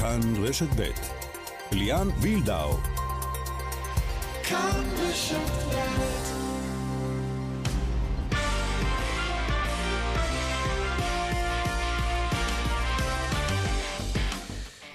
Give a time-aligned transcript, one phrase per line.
[0.00, 0.90] כאן רשת ב'
[1.72, 2.76] ליאן וילדאו
[4.48, 5.36] כאן רשת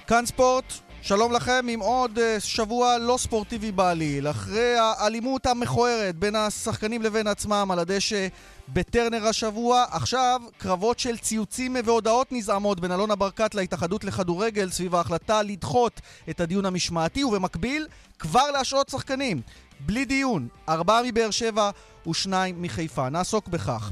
[0.06, 0.72] כאן ספורט,
[1.06, 4.30] שלום לכם עם עוד uh, שבוע לא ספורטיבי בעליל.
[4.30, 8.28] אחרי האלימות המכוערת בין השחקנים לבין עצמם על הדשא
[8.68, 15.42] בטרנר השבוע, עכשיו קרבות של ציוצים והודעות נזעמות בין אלונה ברקת להתאחדות לכדורגל סביב ההחלטה
[15.42, 17.86] לדחות את הדיון המשמעתי, ובמקביל
[18.18, 19.40] כבר להשעות שחקנים.
[19.80, 21.70] בלי דיון, ארבעה מבאר שבע
[22.08, 23.08] ושניים מחיפה.
[23.08, 23.90] נעסוק בכך.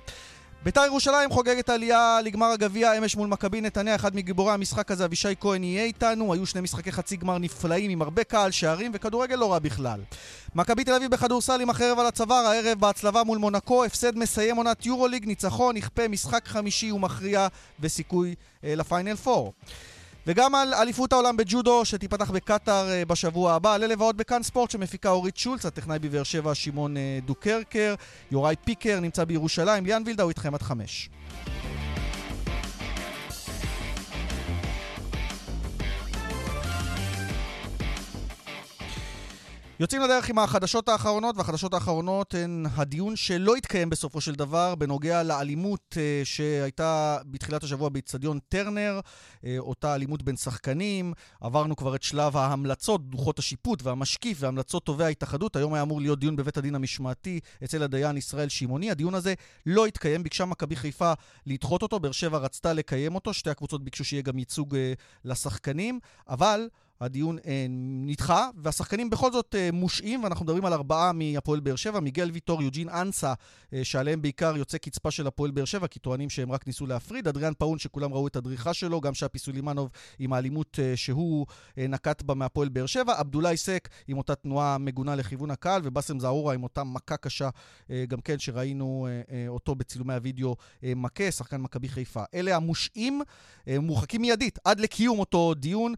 [0.65, 5.29] בית"ר ירושלים חוגגת עלייה לגמר הגביע אמש מול מכבי נתניה, אחד מגיבורי המשחק הזה, אבישי
[5.41, 9.53] כהן יהיה איתנו, היו שני משחקי חצי גמר נפלאים עם הרבה קהל, שערים וכדורגל לא
[9.53, 10.01] רע בכלל.
[10.55, 14.87] מכבי תל אביב בכדורסל עם החרב על הצוואר, הערב בהצלבה מול מונקו, הפסד מסיים עונת
[14.87, 17.49] יורוליג, ניצחון, יכפה משחק חמישי ומכריע
[17.81, 18.35] וסיכוי
[18.65, 19.53] אה, לפיינל פור.
[20.27, 23.75] וגם על אליפות העולם בג'ודו שתיפתח בקטאר אה, בשבוע הבא.
[23.75, 27.95] עלה לבאות בכאן ספורט שמפיקה אורית שולץ, הטכנאי בבאר שבע שמעון אה, דוקרקר,
[28.31, 31.11] יוראי פיקר נמצא בירושלים, ליאן וילדאו איתכם עד חמש.
[39.81, 45.23] יוצאים לדרך עם החדשות האחרונות, והחדשות האחרונות הן הדיון שלא התקיים בסופו של דבר בנוגע
[45.23, 49.01] לאלימות אה, שהייתה בתחילת השבוע באיצטדיון טרנר,
[49.45, 51.13] אה, אותה אלימות בין שחקנים.
[51.41, 55.57] עברנו כבר את שלב ההמלצות, דוחות השיפוט והמשקיף והמלצות תובעי ההתאחדות.
[55.57, 58.91] היום היה אמור להיות דיון בבית הדין המשמעתי אצל הדיין ישראל שמעוני.
[58.91, 59.35] הדיון הזה
[59.67, 61.13] לא התקיים, ביקשה מכבי חיפה
[61.47, 64.93] לדחות אותו, באר שבע רצתה לקיים אותו, שתי הקבוצות ביקשו שיהיה גם ייצוג אה,
[65.25, 66.69] לשחקנים, אבל...
[67.01, 67.67] הדיון אה,
[68.07, 72.63] נדחה, והשחקנים בכל זאת אה, מושעים, ואנחנו מדברים על ארבעה מהפועל באר שבע, מיגל ויטור,
[72.63, 73.35] יוג'ין אנסה,
[73.73, 77.29] אה, שעליהם בעיקר יוצא קצפה של הפועל באר שבע, כי טוענים שהם רק ניסו להפריד,
[77.29, 81.47] אדריאן פאון, שכולם ראו את הדריכה שלו, גם שפי סולימנוב עם האלימות אה, שהוא
[81.79, 86.21] אה, נקט בה מהפועל באר שבע, עבדולאי סק עם אותה תנועה מגונה לכיוון הקהל, ובאסם
[86.21, 87.49] זערורה עם אותה מכה קשה,
[87.91, 92.23] אה, גם כן, שראינו אה, אה, אותו בצילומי הוידאו אה, מכה, שחקן מכבי חיפה.
[92.35, 93.23] אלה המושעים,
[93.69, 95.95] אה, מורחקים מיידית עד לקיום אותו דיון.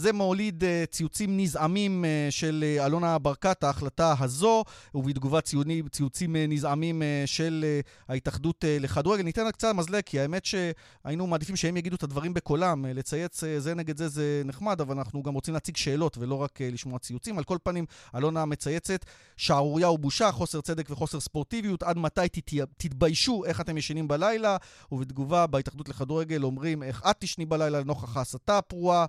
[0.00, 6.36] זה מוליד uh, ציוצים נזעמים uh, של uh, אלונה ברקת, ההחלטה הזו, ובתגובה ציוני, ציוצים
[6.36, 7.64] נזעמים של
[8.08, 9.22] ההתאחדות לכדורגל.
[9.22, 12.84] ניתן רק קצת מזלג, כי האמת שהיינו מעדיפים שהם יגידו את הדברים בקולם.
[12.86, 16.98] לצייץ זה נגד זה זה נחמד, אבל אנחנו גם רוצים להציג שאלות ולא רק לשמוע
[16.98, 17.38] ציוצים.
[17.38, 17.84] על כל פנים,
[18.16, 19.04] אלונה מצייצת,
[19.36, 22.50] שערורייה ובושה, חוסר צדק וחוסר ספורטיביות, עד מתי תת...
[22.76, 24.56] תתביישו איך אתם ישנים בלילה,
[24.92, 29.06] ובתגובה בהתאחדות לכדורגל אומרים איך את תשני בלילה לנוכח ההסתה הפרועה.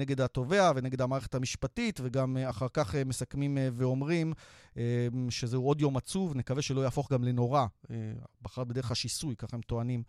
[0.00, 4.32] נגד התובע ונגד המערכת המשפטית, וגם אה, אחר כך אה, מסכמים אה, ואומרים
[5.30, 7.66] שזהו עוד יום עצוב, נקווה שלא יהפוך גם לנורא.
[8.42, 10.02] בחר בדרך השיסוי, ככה הם טוענים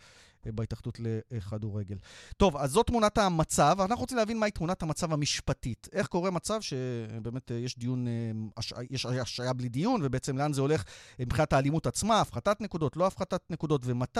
[0.45, 0.99] בהתאחדות
[1.31, 1.97] לכדורגל.
[2.37, 5.87] טוב, אז זאת תמונת המצב, אנחנו רוצים להבין מהי תמונת המצב המשפטית.
[5.91, 8.07] איך קורה מצב שבאמת יש דיון,
[8.89, 10.83] יש השעיה בלי דיון, ובעצם לאן זה הולך
[11.19, 14.19] מבחינת האלימות עצמה, הפחתת נקודות, לא הפחתת נקודות ומתי,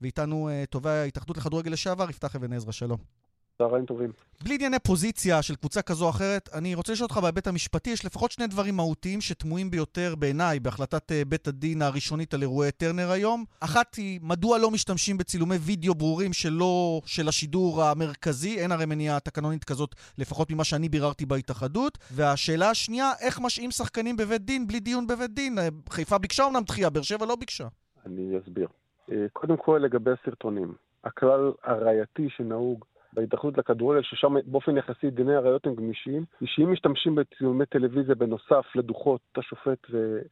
[0.00, 3.27] ואיתנו תובע ההתאחדות לכדורגל לשעבר, יפתח אבן עזרא, שלום.
[3.58, 4.12] צהריים טובים.
[4.44, 8.04] בלי ענייני פוזיציה של קבוצה כזו או אחרת, אני רוצה לשאול אותך בהיבט המשפטי, יש
[8.04, 13.10] לפחות שני דברים מהותיים שתמוהים ביותר בעיניי בהחלטת אה, בית הדין הראשונית על אירועי טרנר
[13.10, 13.44] היום.
[13.60, 19.20] אחת היא, מדוע לא משתמשים בצילומי וידאו ברורים שלא של השידור המרכזי, אין הרי מניעה
[19.20, 21.98] תקנונית כזאת, לפחות ממה שאני ביררתי בהתאחדות.
[22.12, 25.58] והשאלה השנייה, איך משעים שחקנים בבית דין בלי דיון בבית דין?
[25.58, 27.66] אה, חיפה ביקשה אמנם דחייה, באר שבע לא ביקשה.
[28.06, 28.68] אני אסביר.
[29.12, 30.74] אה, קודם כל לגבי הסרטונים.
[31.04, 37.14] הכלל הראייתי שנהוג בהתאחדות לכדורגל, ששם באופן יחסי דיני הראיות הם גמישים, היא שאם משתמשים
[37.14, 39.86] בצילומי טלוויזיה בנוסף לדוחות השופט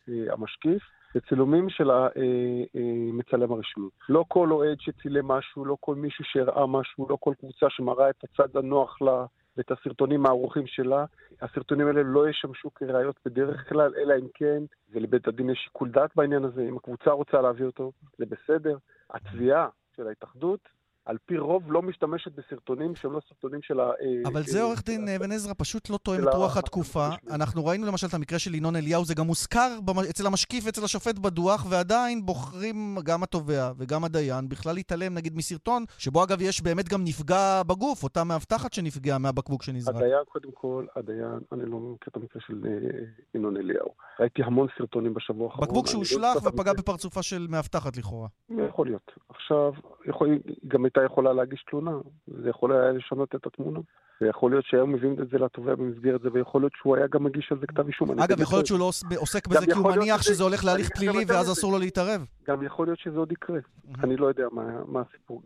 [0.08, 0.82] והמשקיף,
[1.14, 3.88] זה צילומים של המצלם הרשמי.
[4.08, 8.24] לא כל אוהד שצילם משהו, לא כל מישהו שהראה משהו, לא כל קבוצה שמראה את
[8.24, 9.26] הצד הנוח לה
[9.56, 11.04] ואת הסרטונים הערוכים שלה,
[11.42, 14.62] הסרטונים האלה לא ישמשו כראיות בדרך כלל, אלא אם כן,
[14.92, 18.76] ולבית הדין יש שיקול דעת בעניין הזה, אם הקבוצה רוצה להביא אותו, זה בסדר.
[19.10, 20.60] התביעה של ההתאחדות
[21.06, 23.84] על פי רוב לא משתמשת בסרטונים שהם לא סרטונים של ה...
[23.84, 27.08] אה, אבל זה עורך דין אבן עזרא פשוט לא תואם את רוח התקופה.
[27.30, 29.68] אנחנו ראינו למשל את המקרה של ינון אליהו, זה גם מוזכר
[30.10, 35.84] אצל המשקיף ואצל השופט בדוח, ועדיין בוחרים גם התובע וגם הדיין בכלל להתעלם נגיד מסרטון,
[35.98, 39.96] שבו אגב יש באמת גם נפגע בגוף, אותה מאבטחת שנפגעה מהבקבוק שנזרק.
[39.96, 43.04] הדיין, קודם כל, הדיין, אני לא מכיר את המקרה של אה,
[43.34, 43.94] ינון אליהו.
[44.20, 45.68] ראיתי המון סרטונים בשבוע האחרון.
[45.68, 48.28] בקבוק שהושלך ופגע בפרצופה של מאבטחת לכאורה.
[48.68, 49.12] יכול להיות.
[49.28, 49.72] עכשיו,
[50.06, 50.38] יכול,
[50.68, 51.90] גם הייתה יכולה להגיש תלונה,
[52.26, 53.80] זה יכול היה לשנות את התמונה.
[54.20, 57.52] ויכול להיות שהיום מביאים את זה לתובע במסגרת זה, ויכול להיות שהוא היה גם מגיש
[57.52, 58.20] על זה כתב אישום.
[58.20, 61.52] אגב, יכול להיות שהוא לא עוסק בזה כי הוא מניח שזה הולך להליך פלילי ואז
[61.52, 62.24] אסור לו להתערב.
[62.48, 63.58] גם יכול להיות שזה עוד יקרה.
[64.04, 64.46] אני לא יודע
[64.86, 65.42] מה הסיפור.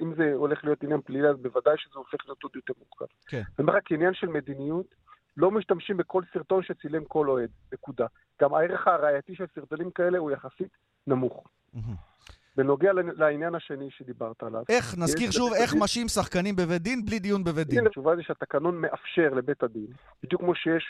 [0.00, 3.14] אם זה הולך להיות עניין פלילי, אז בוודאי שזה הופך להיות עוד יותר מורכב.
[3.26, 3.36] כן.
[3.36, 4.94] אני אומר רק עניין של מדיניות,
[5.36, 8.06] לא משתמשים בכל סרטון שצילם כל אוהד, נקודה.
[8.42, 10.76] גם הערך הראייתי של סרטונים כאלה הוא יחסית
[11.06, 11.44] נמוך.
[12.60, 14.62] בנוגע לעניין השני שדיברת עליו.
[14.68, 17.86] איך, נזכיר שוב, איך משים שחקנים בבית דין בלי דיון בבית דין.
[17.86, 19.86] התשובה זה שהתקנון מאפשר לבית הדין,
[20.22, 20.84] בדיוק כמו שיש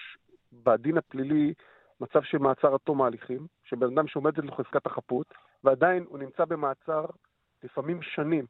[0.52, 1.54] בדין הפלילי
[2.00, 5.26] מצב של מעצר עד תום ההליכים, שבן אדם שעומדת לו חזקת החפות,
[5.64, 7.04] ועדיין הוא נמצא במעצר
[7.64, 8.44] לפעמים שנים,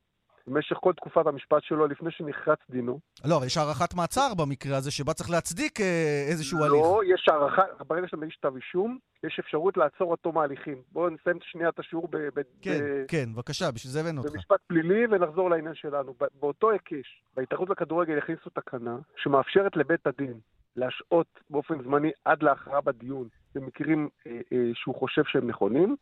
[0.47, 2.99] במשך כל תקופת המשפט שלו לפני שנחרץ דינו.
[3.25, 6.83] לא, אבל יש הארכת מעצר במקרה הזה, שבה צריך להצדיק אה, איזשהו לא, הליך.
[6.83, 10.83] לא, יש הארכה, ברגע שאתה מגיש כתב אישום, יש אפשרות לעצור עד תום ההליכים.
[10.93, 12.17] בואו נסיים שנייה את השיעור ב...
[12.17, 14.33] ב כן, ב, כן, בבקשה, בשביל זה הבאנו אותך.
[14.33, 16.15] במשפט פלילי, ונחזור לעניין שלנו.
[16.41, 20.35] באותו היקש, בהתאחדות לכדורגל הכניסו תקנה שמאפשרת לבית הדין
[20.77, 25.97] להשעות באופן זמני עד להכרעה בדיון במקרים אה, אה, שהוא חושב שהם נכונים,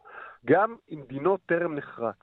[0.46, 2.14] גם אם דינו טרם נחרץ.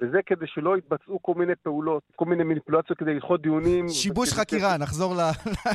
[0.00, 3.88] וזה כדי שלא יתבצעו כל מיני פעולות, כל מיני מניפולציות כדי לדחות דיונים.
[3.88, 5.18] שיבוש חקירה, נחזור ל...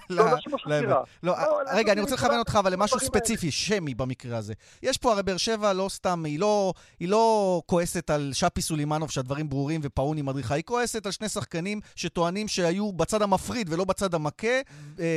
[0.10, 1.04] לא, לא שיבוש חקירה.
[1.24, 1.36] לא,
[1.74, 4.54] רגע, אני רוצה לכוון אותך, אבל למשהו ספציפי, שמי במקרה הזה.
[4.84, 9.50] יש פה הרי באר שבע לא סתם, היא לא, לא כועסת על שפי סולימנוב שהדברים
[9.50, 14.48] ברורים ופאוני מדריכה, היא כועסת על שני שחקנים שטוענים שהיו בצד המפריד ולא בצד המכה.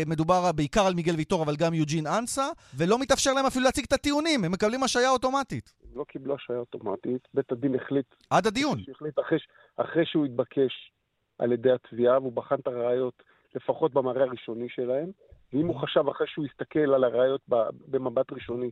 [0.06, 2.46] מדובר בעיקר על מיגל ויטור, אבל גם יוג'ין אנסה,
[2.76, 5.72] ולא מתאפשר להם אפילו להציג את הטיעונים, הם מקבלים השעיה אוטומטית.
[5.94, 8.06] לא קיבלו השעיה אוטומטית, בית הדין החליט...
[8.30, 8.78] עד הדיון.
[8.94, 9.38] החליט אחרי,
[9.76, 10.92] אחרי שהוא התבקש
[11.38, 13.22] על ידי התביעה, והוא בחן את הראיות,
[13.54, 15.10] לפחות במראה הראשוני שלהם,
[15.52, 17.40] ואם הוא חשב אחרי שהוא הסתכל על הראיות
[17.88, 18.70] במבט ראשוני,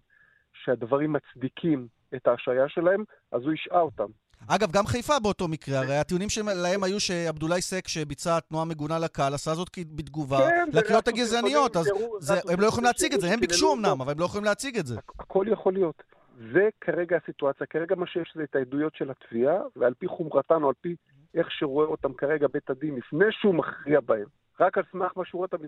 [0.65, 4.09] שהדברים מצדיקים את ההשעיה שלהם, אז הוא השעה אותם.
[4.49, 9.35] אגב, גם חיפה באותו מקרה, הרי הטיעונים שלהם היו שעבדולאי סק, שביצע תנועה מגונה לקהל,
[9.35, 13.41] עשה זאת בתגובה כן, לקריאות הגזעניות, אז זה, הם לא יכולים להציג את זה, הם
[13.41, 14.97] ביקשו אמנם, אבל הם לא יכולים להציג את זה.
[15.19, 16.03] הכל יכול להיות.
[16.53, 20.69] זה כרגע הסיטואציה, כרגע מה שיש זה את העדויות של התביעה, ועל פי חומרתן או
[20.69, 20.97] על פי
[21.35, 24.27] איך שרואה אותם כרגע בית הדין, לפני שהוא מכריע בהם,
[24.61, 25.65] רק על סמך מה שהוא רואה אותם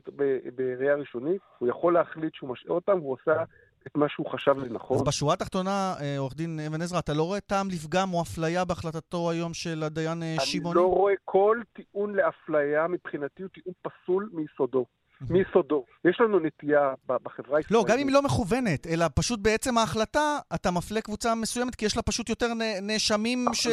[0.57, 3.45] בראייה ראשונית, הוא יכול להחליט שהוא משעה אותם, והוא עושה
[3.87, 4.97] את מה שהוא חשב לנכון.
[4.97, 8.65] אז בשורה התחתונה, אה, עורך דין אבן עזרא, אתה לא רואה טעם לפגם או אפליה
[8.65, 10.79] בהחלטתו היום של הדיין אה, שמעוני?
[10.79, 14.85] אני לא רואה כל טיעון לאפליה, מבחינתי הוא טיעון פסול מיסודו.
[15.31, 15.85] מיסודו.
[16.05, 17.71] יש לנו נטייה בחברה הישראלית.
[17.71, 21.85] לא, גם אם היא לא מכוונת, אלא פשוט בעצם ההחלטה, אתה מפלה קבוצה מסוימת, כי
[21.85, 22.47] יש לה פשוט יותר
[22.83, 23.67] נאשמים ש...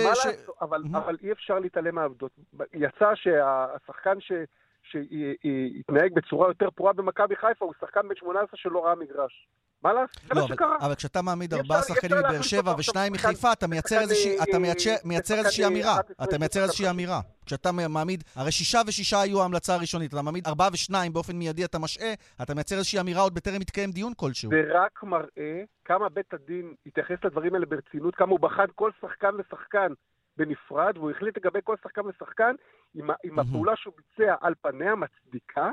[0.62, 2.32] אבל אי אפשר להתעלם מהעבדות.
[2.74, 4.32] יצא שהשחקן ש...
[4.84, 9.48] שהתנהג בצורה יותר פרועה במכבי חיפה, הוא שחקן בן 18 שלא ראה מגרש.
[9.84, 10.22] מה לעשות?
[10.24, 10.78] זה מה שקרה.
[10.82, 16.00] אבל כשאתה מעמיד ארבעה שחקנים מבאר שבע ושניים מחיפה, אתה מייצר איזושהי אמירה.
[16.24, 17.22] אתה מייצר איזושהי אמירה.
[17.46, 21.80] כשאתה מעמיד, הרי שישה ושישה היו ההמלצה הראשונית, אתה מעמיד ארבעה ושניים באופן מיידי אתה
[21.80, 24.52] משעה, אתה מייצר איזושהי אמירה עוד בטרם מתקיים דיון כלשהו.
[24.52, 29.36] זה רק מראה כמה בית הדין התייחס לדברים האלה ברצינות, כמה הוא בחן כל שחקן
[29.40, 29.94] ושחקן
[30.38, 32.56] בנפרד, והוא החליט לגבי כל שחקן ושחקן
[33.26, 35.72] אם הפעולה שהוא ביצע על פניה מצדיקה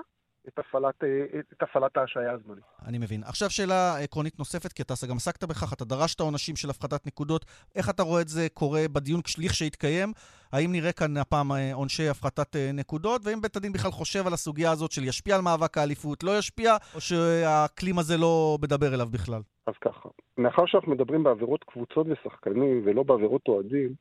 [0.48, 2.64] את הפעלת, אה, את הפעלת ההשעיה הזמנית.
[2.86, 3.22] אני מבין.
[3.22, 7.44] עכשיו שאלה עקרונית נוספת, כי אתה גם עסקת בכך, אתה דרשת עונשים של הפחתת נקודות.
[7.76, 9.20] איך אתה רואה את זה קורה בדיון
[9.52, 10.12] שהתקיים?
[10.52, 13.20] האם נראה כאן הפעם אה, עונשי הפחתת אה, נקודות?
[13.24, 16.76] והאם בית הדין בכלל חושב על הסוגיה הזאת של ישפיע על מאבק האליפות, לא ישפיע,
[16.94, 19.42] או שהאקלים הזה לא מדבר אליו בכלל?
[19.66, 20.08] אז ככה,
[20.38, 23.94] מאחר שאנחנו מדברים בעבירות קבוצות ושחקנים ולא בעבירות אוהדים,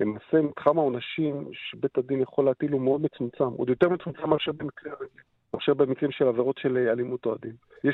[0.00, 4.92] למעשה מתחם העונשים שבית הדין יכול להטיל הוא מאוד מצומצם, עוד יותר מצומצם מאשר במקרה
[4.92, 5.22] הרגיל.
[5.54, 7.52] מאשר במקרים של עבירות של אה, אלימות אוהדים.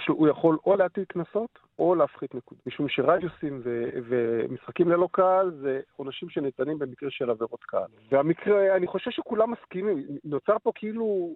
[0.08, 2.66] הוא יכול או להטיל קנסות או להפחית נקודות.
[2.66, 7.88] משום שרדיוסים ו- ומשחקים ללא קהל זה עונשים שניתנים במקרה של עבירות קהל.
[8.12, 10.06] והמקרה, אני חושב שכולם מסכימים.
[10.24, 11.34] נוצר פה כאילו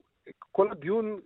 [0.52, 1.20] כל הדיון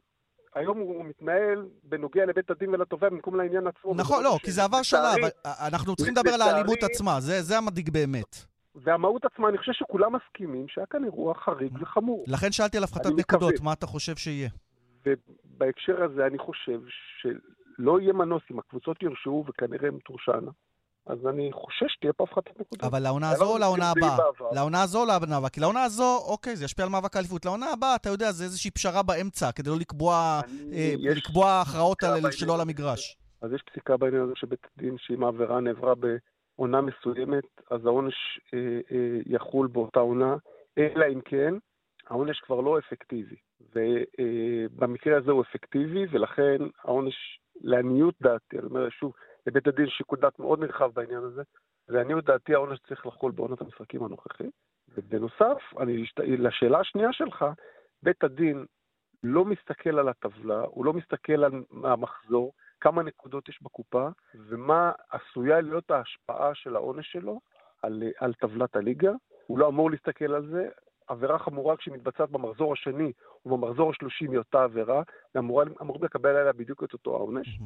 [0.55, 3.95] היום הוא מתנהל בנוגע לבית הדין ולתובע במקום לעניין עצמו.
[3.95, 5.17] נכון, לא, כי זה עבר שלב.
[5.45, 8.54] אנחנו צריכים לדבר על האלימות עצמה, זה, זה המדאיג באמת.
[8.75, 12.25] והמהות עצמה, אני חושב שכולם מסכימים שהיה כאן אירוע חריג וחמור.
[12.29, 14.49] לכן שאלתי על הפחתת נקודות, מה אתה חושב שיהיה?
[15.07, 16.81] ובהקשר הזה אני חושב
[17.21, 20.51] שלא יהיה מנוס אם הקבוצות יורשעו וכנראה הן תורשענה.
[21.07, 22.85] אז אני חושש שתהיה פה הפחתת נקודות.
[22.85, 24.17] אבל לעונה הזו או לעונה הבאה?
[24.53, 25.51] לעונה הזו או לעונה הבאה?
[25.51, 27.45] כי לעונה הזו, אוקיי, זה ישפיע על מאבק האליפות.
[27.45, 30.41] לעונה הבאה, אתה יודע, זה איזושהי פשרה באמצע, כדי לא לקבוע,
[30.73, 31.99] אה, לקבוע הכרעות
[32.31, 33.17] שלא על המגרש.
[33.43, 35.95] אז יש פסיקה בעניין הזה שבית הדין, שאם העבירה נעברה
[36.59, 40.37] בעונה מסוימת, אז העונש אה, אה, יחול באותה עונה,
[40.79, 41.55] אלא אם כן,
[42.07, 43.37] העונש כבר לא אפקטיבי.
[43.75, 49.13] ובמקרה הזה הוא אפקטיבי, ולכן העונש, לעניות דעתי, אני אומר שוב,
[49.47, 51.43] לבית הדין שיקול דעת מאוד נרחב בעניין הזה,
[51.89, 54.51] לעניות דעתי העונש צריך לחול בעונת המשחקים הנוכחית,
[55.09, 57.45] בנוסף, אני, לשאלה השנייה שלך,
[58.03, 58.65] בית הדין
[59.23, 61.53] לא מסתכל על הטבלה, הוא לא מסתכל על
[61.85, 62.53] המחזור,
[62.85, 67.41] כמה נקודות יש בקופה, ומה עשויה להיות ההשפעה של העונש שלו
[67.83, 69.13] על, על טבלת הליגה.
[69.47, 70.69] הוא לא אמור להסתכל על זה.
[71.07, 73.13] עבירה חמורה כשהיא מתבצעת במחזור השני
[73.47, 75.03] ובמחזור השלושים היא אותה עבירה,
[75.35, 77.59] ואמורים לקבל עליה בדיוק את אותו העונש.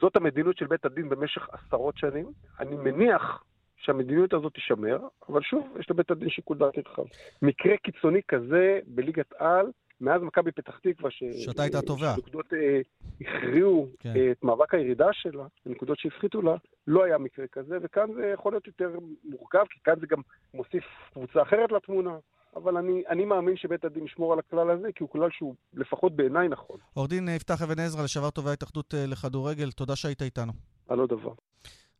[0.00, 2.26] זאת המדיניות של בית הדין במשך עשרות שנים.
[2.60, 3.44] אני מניח
[3.76, 7.02] שהמדיניות הזאת תישמר, אבל שוב, יש לבית הדין שיקול דעת נרחב.
[7.42, 9.66] מקרה קיצוני כזה בליגת על,
[10.00, 11.22] מאז מכבי פתח תקווה, ש...
[11.44, 12.14] שאתה היית התובע.
[12.14, 12.80] שנקודות אה,
[13.20, 14.12] הכריעו כן.
[14.16, 16.54] אה, את מאבק הירידה שלה, הנקודות שהפחיתו לה,
[16.86, 20.20] לא היה מקרה כזה, וכאן זה יכול להיות יותר מורכב, כי כאן זה גם
[20.54, 22.18] מוסיף קבוצה אחרת לתמונה.
[22.56, 26.16] אבל אני, אני מאמין שבית הדין ישמור על הכלל הזה, כי הוא כלל שהוא לפחות
[26.16, 26.76] בעיניי נכון.
[26.94, 30.52] עורך דין יפתח אבן עזרא, לשעבר תובע ההתאחדות אה, לכדורגל, תודה שהיית איתנו.
[30.88, 31.32] על עוד דבר.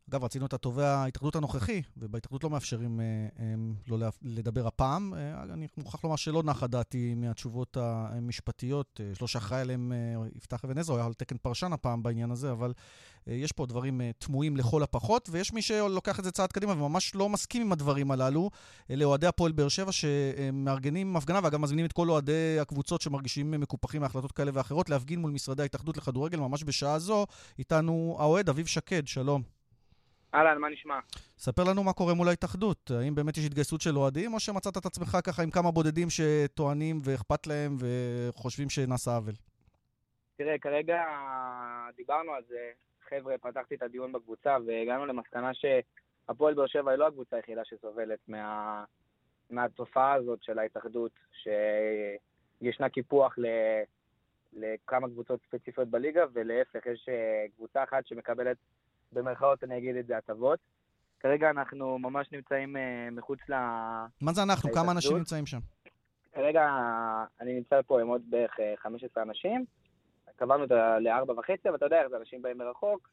[0.09, 3.05] אגב, רצינו את התובע ההתאחדות הנוכחי, ובהתאחדות לא מאפשרים אה,
[3.39, 3.53] אה,
[3.87, 5.13] לא לדבר הפעם.
[5.13, 9.97] אה, אני מוכרח לומר שלא נחה דעתי מהתשובות המשפטיות, אה, לא שאחראי עליהם אה,
[10.35, 12.73] יפתח אבן עזרא, היה על תקן פרשן הפעם בעניין הזה, אבל
[13.27, 16.71] אה, יש פה דברים אה, תמוהים לכל הפחות, ויש מי שלוקח את זה צעד קדימה
[16.71, 18.49] וממש לא מסכים עם הדברים הללו.
[18.91, 24.01] אלה אוהדי הפועל באר שבע שמארגנים הפגנה, ואגב מזמינים את כל אוהדי הקבוצות שמרגישים מקופחים
[24.01, 27.25] מהחלטות כאלה ואחרות, להפגין מול משרדי ההתאחדות לכדורגל ממש בשעה זו.
[27.59, 29.56] איתנו האוהד אביב שקד, שלום.
[30.37, 30.99] אהלן, מה נשמע?
[31.37, 32.91] ספר לנו מה קורה מול ההתאחדות.
[32.91, 36.99] האם באמת יש התגייסות של אוהדים, או שמצאת את עצמך ככה עם כמה בודדים שטוענים
[37.03, 39.33] ואכפת להם וחושבים שנעשה עוול?
[40.37, 41.03] תראה, כרגע
[41.95, 42.71] דיברנו על זה.
[43.09, 48.19] חבר'ה, פתחתי את הדיון בקבוצה והגענו למסקנה שהפועל באר שבע היא לא הקבוצה היחידה שסובלת
[48.27, 48.83] מה...
[49.49, 51.11] מהתופעה הזאת של ההתאחדות,
[52.61, 53.45] שישנה קיפוח ל...
[54.53, 58.57] לכמה קבוצות ספציפיות בליגה, ולהפך, יש אה, קבוצה אחת שמקבלת
[59.13, 60.59] במרכאות אני אגיד את זה, הטבות.
[61.19, 62.79] כרגע אנחנו ממש נמצאים uh,
[63.11, 63.53] מחוץ ל...
[64.21, 64.71] מה זה אנחנו?
[64.71, 65.59] כמה אנשים נמצאים שם?
[66.33, 66.67] כרגע
[67.41, 69.65] אני נמצא פה עם עוד בערך 15 אה, אנשים.
[70.35, 73.09] קבענו את זה לארבע וחצי, אבל אתה יודע איך זה, אנשים באים מרחוק.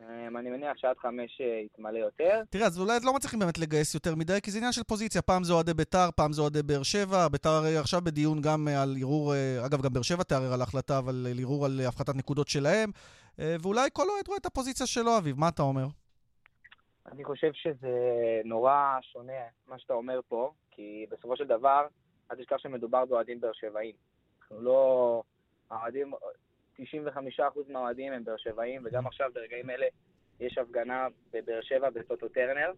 [0.00, 2.42] אמ, אני מניח שעד חמש אה, יתמלא יותר.
[2.50, 5.22] תראה, אז אולי לא מצליחים באמת לגייס יותר מדי, כי זה עניין של פוזיציה.
[5.22, 7.28] פעם זה אוהדי ביתר, פעם זה אוהדי באר שבע.
[7.28, 9.34] ביתר הרי עכשיו בדיון גם על ערעור,
[9.66, 12.90] אגב, גם באר שבע תערער על ההחלטה, אבל על ערעור על הפחתת נקודות שלהם.
[13.40, 15.38] אה, ואולי כל אוהד רואה את הפוזיציה שלו, אביב.
[15.38, 15.86] מה אתה אומר?
[17.12, 17.96] אני חושב שזה
[18.44, 21.86] נורא שונה, מה שאתה אומר פה, כי בסופו של דבר,
[22.30, 23.94] אל תשכח שמדובר באוהדים באר שבעים.
[24.40, 25.22] אנחנו לא...
[25.70, 26.14] האוהדים,
[26.78, 26.82] 95%
[27.68, 29.86] מהאוהדים הם באר שבעים, וגם עכשיו ברגעים אלה
[30.40, 32.72] יש הפגנה בבאר שבע בטוטו טרנר.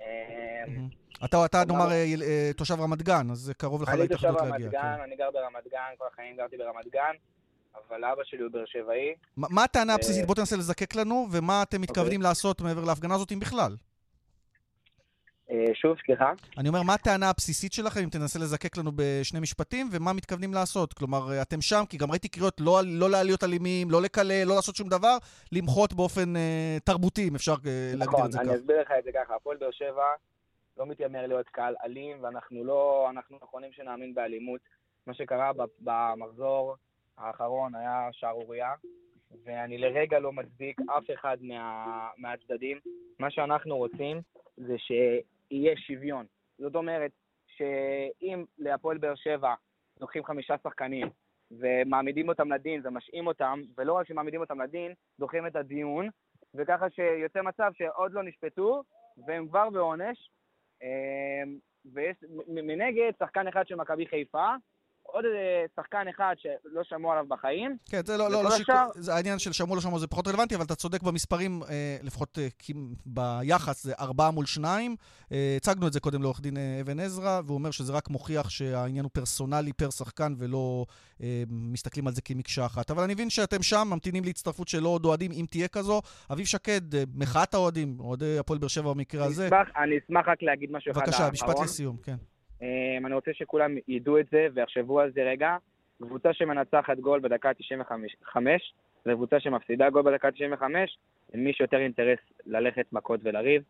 [0.00, 0.88] אמ,
[1.24, 4.56] אתה, אתה נאמר אה, אה, תושב רמת גן, אז זה קרוב לך להתאחדות להגיע.
[4.56, 5.02] אני תושב רמת גן, כן.
[5.02, 7.14] אני גר ברמת גן, כל החיים גרתי ברמת גן.
[7.74, 9.14] אבל אבא שלי הוא באר שבעי.
[9.36, 10.26] מה הטענה הבסיסית?
[10.26, 12.28] בוא תנסה לזקק לנו, ומה אתם מתכוונים אוקיי.
[12.28, 13.76] לעשות מעבר להפגנה הזאת, אם בכלל?
[15.50, 16.32] אה, שוב, סליחה?
[16.58, 20.92] אני אומר, מה הטענה הבסיסית שלכם, אם תנסה לזקק לנו בשני משפטים, ומה מתכוונים לעשות?
[20.92, 24.76] כלומר, אתם שם, כי גם ראיתי קריאות לא, לא לעליות אלימים, לא לקלל, לא לעשות
[24.76, 25.16] שום דבר,
[25.52, 28.44] למחות באופן אה, תרבותי, אם אפשר אה, להגדיר את זה ככה.
[28.44, 29.34] נכון, אני אסביר לך את זה ככה.
[29.34, 30.04] הפועל באר שבע
[30.78, 34.60] לא מתיימר להיות קהל אלים, ואנחנו לא, אנחנו נכונים שנאמין באלימות.
[35.06, 36.76] מה שקרה במחזור
[37.20, 38.74] האחרון היה שערורייה,
[39.44, 42.78] ואני לרגע לא מצדיק אף אחד מה, מהצדדים.
[43.18, 44.20] מה שאנחנו רוצים
[44.56, 46.26] זה שיהיה שוויון.
[46.58, 47.10] זאת אומרת,
[47.46, 49.54] שאם להפועל באר שבע
[50.00, 51.08] לוקחים חמישה שחקנים
[51.50, 56.08] ומעמידים אותם לדין ומשעים אותם, ולא רק שמעמידים אותם לדין, דוחים את הדיון,
[56.54, 58.82] וככה שיוצא מצב שעוד לא נשפטו,
[59.26, 60.30] והם כבר בעונש,
[60.82, 61.42] אה,
[61.92, 64.54] ויש מנגד שחקן אחד של מכבי חיפה,
[65.12, 65.24] עוד
[65.76, 67.76] שחקן אחד שלא שמעו עליו בחיים.
[67.90, 70.54] כן, זה לא, לא, לא שיקול, זה העניין של שמעו לא שמעו זה פחות רלוונטי,
[70.54, 72.48] אבל אתה צודק במספרים, אה, לפחות אה,
[73.06, 74.96] ביחס זה ארבעה מול שניים.
[75.32, 78.50] אה, הצגנו את זה קודם לעורך דין אה, אבן עזרא, והוא אומר שזה רק מוכיח
[78.50, 80.86] שהעניין הוא פרסונלי פר שחקן, ולא
[81.22, 82.90] אה, מסתכלים על זה כמקשה אחת.
[82.90, 86.02] אבל אני מבין שאתם שם, ממתינים להצטרפות של עוד אוהדים, אם תהיה כזו.
[86.32, 89.48] אביב שקד, אה, מחאת האוהדים, אוהדי הפועל באר שבע במקרה הזה.
[89.76, 91.00] אני אשמח רק להגיד משהו אחד.
[91.00, 92.16] בבקשה, משפט לסיום, כן.
[92.62, 95.56] אמ, אני רוצה שכולם ידעו את זה ויחשבו על זה רגע.
[96.02, 98.74] קבוצה שמנצחת גול בדקה 95
[99.06, 100.98] וקבוצה שמפסידה גול בדקה 95,
[101.34, 103.62] למי שיותר אינטרס ללכת מכות ולריב.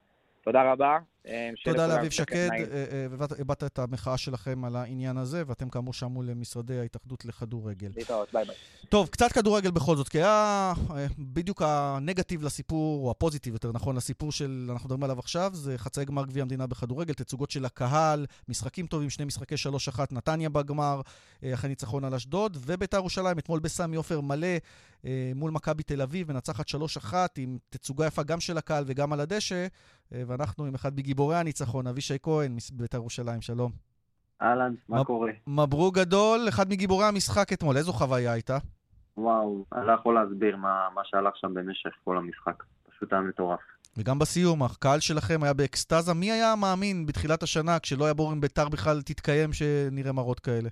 [0.44, 0.99] תודה רבה.
[1.27, 3.07] אה, תודה לאביב שקד, אה, אה,
[3.39, 7.91] הבעת את המחאה שלכם על העניין הזה, ואתם כאמור שם מול משרדי ההתאחדות לכדורגל.
[7.97, 8.55] להתראות, ביי ביי.
[8.89, 10.73] טוב, קצת כדורגל בכל זאת, כי היה
[11.19, 16.05] בדיוק הנגטיב לסיפור, או הפוזיטיב יותר נכון, לסיפור של, אנחנו מדברים עליו עכשיו, זה חצאי
[16.05, 19.55] גמר גביע המדינה בכדורגל, תצוגות של הקהל, משחקים טובים, שני משחקי
[19.95, 21.00] 3-1, נתניה בגמר,
[21.55, 24.57] אחרי ניצחון על אשדוד, וביתר ירושלים, אתמול בסמי עופר מלא
[25.35, 29.67] מול מכבי תל אביב, מנצחת 3-1, עם תצוגה יפה גם של הקהל וגם על הדשא,
[30.12, 33.73] ואנחנו עם אחד בגיבורי הניצחון, אבישי כהן, מבית"ר ירושלים, שלום.
[34.43, 35.33] אהלן, מה קורה?
[35.47, 37.76] מברוק גדול, אחד מגיבורי המשחק אתמול.
[37.76, 38.59] איזו חוויה הייתה?
[39.17, 42.62] וואו, אני לא יכול להסביר מה, מה שהלך שם במשך כל המשחק.
[42.90, 43.61] פשוט היה מטורף.
[43.97, 46.14] וגם בסיום, הקהל שלכם היה באקסטזה.
[46.14, 50.69] מי היה מאמין בתחילת השנה, כשלא היה ברור אם ביתר בכלל תתקיים, שנראה מראות כאלה?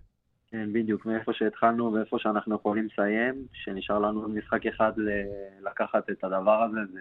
[0.51, 6.25] כן, בדיוק, מאיפה שהתחלנו ואיפה שאנחנו יכולים לסיים, שנשאר לנו משחק אחד ל- לקחת את
[6.25, 7.01] הדבר הזה, זה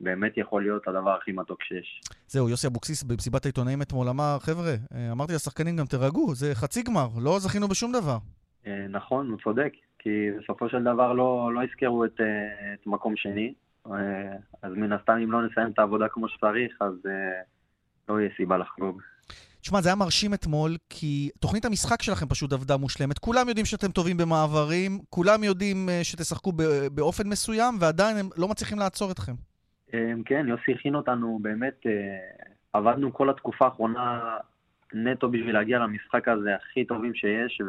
[0.00, 2.00] באמת יכול להיות הדבר הכי מתוק שיש.
[2.26, 6.82] זהו, יוסי אבוקסיס במסיבת העיתונאים אתמול אמר, חבר'ה, אה, אמרתי לשחקנים גם תירגעו, זה חצי
[6.82, 8.18] גמר, לא זכינו בשום דבר.
[8.66, 10.10] אה, נכון, הוא צודק, כי
[10.42, 13.54] בסופו של דבר לא, לא יזכרו את, אה, את מקום שני,
[14.62, 16.94] אז מן הסתם אם לא נסיים את העבודה כמו שצריך, אז
[18.08, 19.02] לא יהיה סיבה לחגוג.
[19.60, 23.18] תשמע, זה היה מרשים אתמול, כי תוכנית המשחק שלכם פשוט עבדה מושלמת.
[23.18, 26.52] כולם יודעים שאתם טובים במעברים, כולם יודעים שתשחקו
[26.94, 29.34] באופן מסוים, ועדיין הם לא מצליחים לעצור אתכם.
[29.94, 31.92] אה, כן, יוסי הכין אותנו, באמת, אה,
[32.72, 34.36] עבדנו כל התקופה האחרונה
[34.94, 37.60] נטו בשביל להגיע למשחק הזה הכי טובים שיש,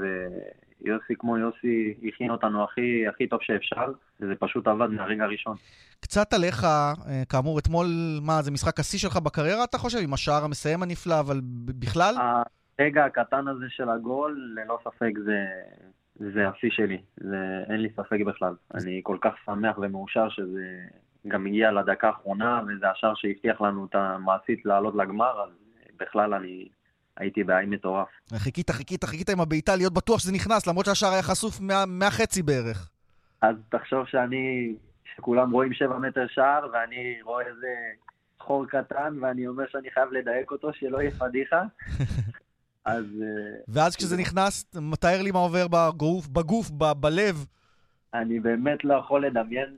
[0.81, 5.55] ויוסי כמו יוסי הכין אותנו הכי, הכי טוב שאפשר, וזה פשוט עבד מהרגע הראשון.
[5.99, 6.93] קצת עליך, אה,
[7.29, 7.85] כאמור, אתמול,
[8.21, 9.97] מה, זה משחק השיא שלך בקריירה, אתה חושב?
[10.03, 12.15] עם השער המסיים הנפלא, אבל בכלל?
[12.79, 15.45] הרגע הקטן הזה של הגול, ללא ספק זה,
[16.33, 18.53] זה השיא שלי, זה, אין לי ספק בכלל.
[18.73, 20.65] אני כל כך שמח ומאושר שזה
[21.27, 25.49] גם הגיע לדקה האחרונה, וזה השער שהבטיח לנו את המעשית לעלות לגמר, אז
[25.99, 26.67] בכלל אני
[27.17, 28.07] הייתי בעין מטורף.
[28.37, 32.43] חיכית, חיכית, חיכית עם הבעיטה להיות בטוח שזה נכנס, למרות שהשער היה חשוף מה- מהחצי
[32.43, 32.89] בערך.
[33.41, 34.75] אז תחשוב שאני,
[35.15, 37.67] שכולם רואים שבע מטר שער, ואני רואה איזה
[38.39, 41.61] חור קטן, ואני אומר שאני חייב לדייק אותו, שלא יהיה פדיחה.
[42.85, 47.45] אז אה, ואז כשזה נכנס, מתאר לי מה עובר בגוף, בגוף, ב- בלב.
[48.13, 49.77] אני באמת לא יכול לדמיין,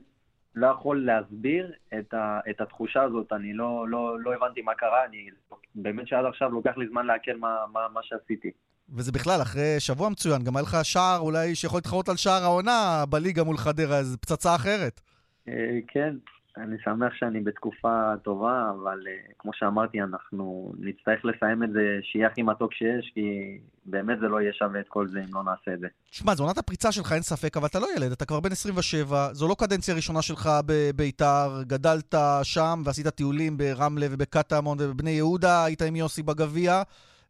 [0.54, 5.04] לא יכול להסביר את, ה, את התחושה הזאת, אני לא, לא, לא הבנתי מה קרה,
[5.04, 5.28] אני
[5.74, 8.50] באמת שעד עכשיו לוקח לי זמן לעכל מה, מה, מה שעשיתי.
[8.96, 13.04] וזה בכלל, אחרי שבוע מצוין, גם היה לך שער אולי שיכול להתחרות על שער העונה
[13.08, 15.00] בליגה מול חדרה, אז פצצה אחרת.
[15.48, 16.14] אה, כן,
[16.56, 22.26] אני שמח שאני בתקופה טובה, אבל אה, כמו שאמרתי, אנחנו נצטרך לסיים את זה שיהיה
[22.26, 25.74] הכי מתוק שיש, כי באמת זה לא יהיה שווה את כל זה אם לא נעשה
[25.74, 25.86] את זה.
[26.10, 29.28] תשמע, זו עונת הפריצה שלך, אין ספק, אבל אתה לא ילד, אתה כבר בן 27,
[29.32, 35.82] זו לא קדנציה ראשונה שלך בביתר, גדלת שם ועשית טיולים ברמלה ובקטמון ובבני יהודה, היית
[35.82, 36.82] עם יוסי בגביע,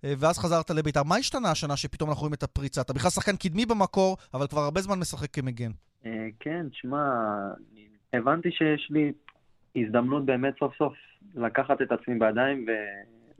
[0.04, 1.02] אה, ואז חזרת לביתר.
[1.02, 2.80] מה השתנה השנה שפתאום אנחנו רואים את הפריצה?
[2.80, 5.70] אתה בכלל שחקן קדמי במקור, אבל כבר הרבה זמן משחק כמגן.
[6.06, 6.98] אה, כן, שמע,
[8.16, 9.12] הבנתי שיש לי
[9.76, 10.94] הזדמנות באמת סוף סוף
[11.34, 12.70] לקחת את עצמי בידיים ו...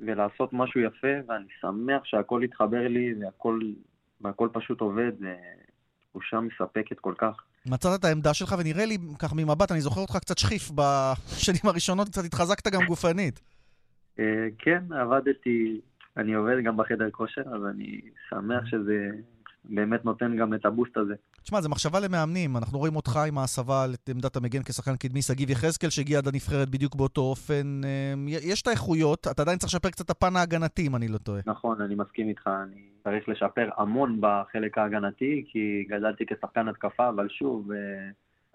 [0.00, 3.60] ולעשות משהו יפה, ואני שמח שהכל התחבר לי והכל,
[4.20, 5.12] והכל פשוט עובד,
[6.10, 7.44] תחושה מספקת כל כך.
[7.66, 12.08] מצאת את העמדה שלך, ונראה לי, ככה ממבט, אני זוכר אותך קצת שחיף בשנים הראשונות,
[12.08, 13.40] קצת התחזקת גם גופנית.
[14.18, 15.80] אה, כן, עבדתי,
[16.16, 19.10] אני עובד גם בחדר כושר, אז אני שמח שזה
[19.64, 21.14] באמת נותן גם את הבוסט הזה.
[21.44, 22.57] תשמע, זו מחשבה למאמנים.
[22.57, 26.94] אנחנו רואים אותך עם ההסבה לעמדת המגן כשחקן קדמי, שגיב יחזקאל שהגיע עד הנבחרת בדיוק
[26.94, 27.80] באותו אופן.
[27.85, 31.18] אמ, יש את האיכויות, אתה עדיין צריך לשפר קצת את הפן ההגנתי, אם אני לא
[31.18, 31.40] טועה.
[31.46, 37.28] נכון, אני מסכים איתך, אני צריך לשפר המון בחלק ההגנתי, כי גדלתי כשחקן התקפה, אבל
[37.28, 37.76] שוב, אה,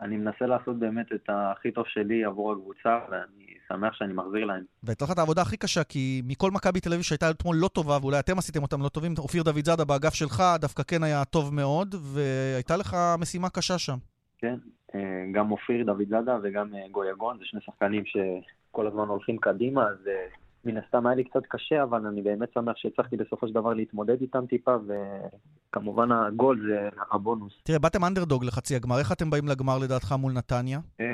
[0.01, 4.63] אני מנסה לעשות באמת את הכי טוב שלי עבור הקבוצה, ואני שמח שאני מחזיר להם.
[4.83, 7.97] והייתה לך את העבודה הכי קשה, כי מכל מכבי תל אביב שהייתה אתמול לא טובה,
[8.01, 11.53] ואולי אתם עשיתם אותם לא טובים, אופיר דוד זאדה באגף שלך דווקא כן היה טוב
[11.53, 13.97] מאוד, והייתה לך משימה קשה שם.
[14.37, 14.55] כן,
[14.95, 19.83] אה, גם אופיר דוד זאדה וגם אה, גויגון, זה שני שחקנים שכל הזמן הולכים קדימה,
[19.83, 20.25] אז אה,
[20.65, 24.21] מן הסתם היה לי קצת קשה, אבל אני באמת שמח שהצלחתי בסופו של דבר להתמודד
[24.21, 27.53] איתם טיפה, וכמובן הגול זה הבונוס.
[27.63, 30.79] תראה, באתם אנדרדוג לחצי הגמר, איך אתם באים לגמר לדעתך מול נתניה?
[30.99, 31.05] אה,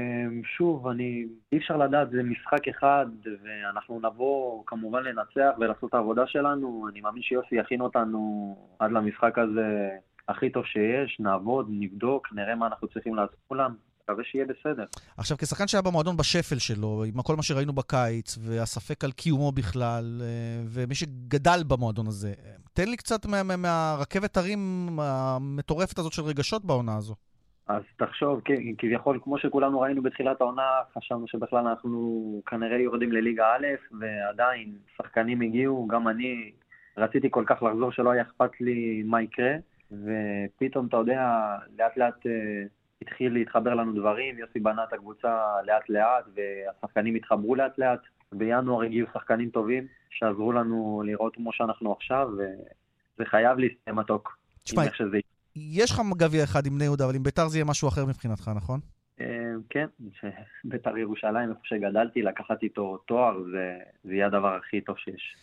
[0.44, 3.06] שוב, אני, אי אפשר לדעת, זה משחק אחד,
[3.44, 6.88] ואנחנו נבוא כמובן לנצח ולעשות את העבודה שלנו.
[6.92, 9.90] אני מאמין שיוסי יכין אותנו עד למשחק הזה
[10.28, 13.76] הכי טוב שיש, נעבוד, נבדוק, נראה מה אנחנו צריכים לעשות מולם.
[14.10, 14.84] מקווה שיהיה בסדר.
[15.18, 20.22] עכשיו, כשחקן שהיה במועדון בשפל שלו, עם כל מה שראינו בקיץ, והספק על קיומו בכלל,
[20.22, 20.28] אה,
[20.66, 22.34] ומי שגדל במועדון הזה,
[22.74, 24.60] תן לי קצת מה, מה, מהרכבת הרים
[25.00, 27.16] המטורפת הזאת של רגשות בעונה הזו.
[27.68, 33.46] אז תחשוב, כן, כביכול, כמו שכולנו ראינו בתחילת העונה, חשבנו שבכלל אנחנו כנראה יורדים לליגה
[33.46, 36.52] א', ועדיין שחקנים הגיעו, גם אני
[36.98, 39.52] רציתי כל כך לחזור שלא היה אכפת לי מה יקרה,
[39.92, 41.22] ופתאום, אתה יודע,
[41.78, 42.64] לאט לאט אה,
[43.02, 48.00] התחיל להתחבר לנו דברים, יוסי בנה את הקבוצה לאט לאט, והשחקנים התחברו לאט לאט.
[48.32, 54.38] בינואר הגיעו שחקנים טובים, שעזרו לנו לראות כמו שאנחנו עכשיו, וזה חייב להסתיים מתוק.
[54.64, 55.18] תשמע, שזה
[55.56, 58.52] יש לך גביע אחד עם בני יהודה, אבל עם ביתר זה יהיה משהו אחר מבחינתך,
[58.56, 58.80] נכון?
[59.22, 59.26] אה,
[59.70, 59.86] כן,
[60.64, 65.36] בית"ר ירושלים, איפה שגדלתי, לקחת איתו תואר, זה זה יהיה הדבר הכי טוב שיש.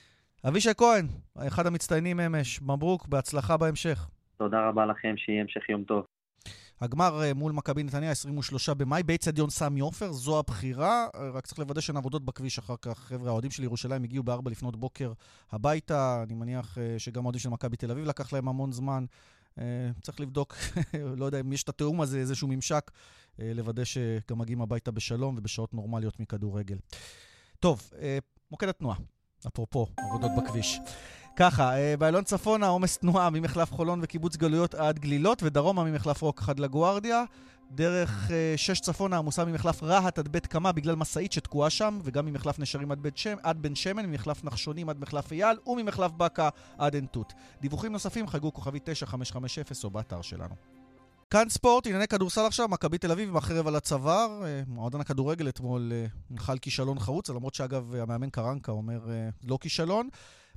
[0.49, 1.07] אבישי כהן,
[1.47, 4.09] אחד המצטיינים אמש, מברוק, בהצלחה בהמשך.
[4.37, 6.07] תודה רבה לכם, שיהיה המשך יום טוב.
[6.83, 11.07] הגמר אה, מול מכבי נתניה, 23 במאי, באיצטדיון סמי עופר, זו הבחירה.
[11.15, 12.99] אה, רק צריך לוודא שאין עבודות בכביש אחר כך.
[12.99, 15.13] חבר'ה, האוהדים של ירושלים הגיעו ב-4 לפנות בוקר
[15.53, 16.23] הביתה.
[16.27, 19.05] אני מניח אה, שגם האוהדים של מכבי תל אביב לקח להם המון זמן.
[20.03, 20.57] צריך לבדוק,
[21.19, 22.91] לא יודע אם יש את התיאום הזה, איזשהו ממשק,
[23.39, 26.77] לוודא שגם מגיעים הביתה בשלום ובשעות נורמליות מכדורגל.
[27.61, 27.91] טוב,
[28.51, 28.97] מוקד התנועה,
[29.47, 30.81] אפרופו עבודות בכביש.
[31.37, 36.43] ככה, אה, באלון צפונה עומס תנועה ממחלף חולון וקיבוץ גלויות עד גלילות, ודרומה ממחלף רוק
[36.49, 37.25] עד לגוארדיה.
[37.71, 42.27] דרך uh, שש צפונה עמוסה ממחלף רהט עד בית קמה בגלל משאית שתקועה שם, וגם
[42.27, 46.49] ממחלף נשרים עד, בית שם, עד בן שמן, ממחלף נחשונים עד מחלף אייל, וממחלף בקה
[46.79, 47.33] עד עין תות.
[47.61, 50.55] דיווחים נוספים חגגו כוכבי 9550 או באתר שלנו.
[51.31, 54.43] כאן ספורט, ענייני כדורסל עכשיו, מכבי תל אביב עם החרב על הצוואר.
[54.45, 55.93] אה, מועדון הכדורגל אתמול
[56.31, 59.01] נחל כישלון חרוץ, למרות שאגב המאמן קרנקה אומר
[59.45, 60.09] לא כישלון.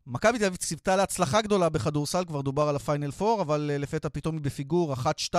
[0.07, 4.09] מכבי תל אביב ציוותה להצלחה גדולה בכדורסל, כבר דובר על הפיינל פור, אבל uh, לפתע
[4.09, 5.35] פתאום היא בפיגור 1-2 uh,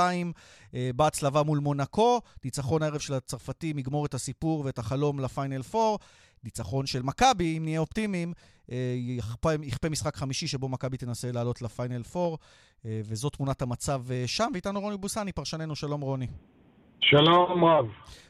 [0.74, 2.20] אה, בהצלבה מול מונקו.
[2.44, 5.98] ניצחון הערב של הצרפתים יגמור את הסיפור ואת החלום לפיינל פור.
[6.44, 8.32] ניצחון של מכבי, אם נהיה אופטימיים,
[8.66, 8.72] uh,
[9.60, 14.48] יכפה, משחק חמישי שבו מכבי תנסה לעלות לפיינל פור, uh, וזו תמונת המצב שם.
[14.52, 16.26] ואיתנו רוני בוסני, פרשננו, שלום רוני.
[17.00, 17.86] שלום רב.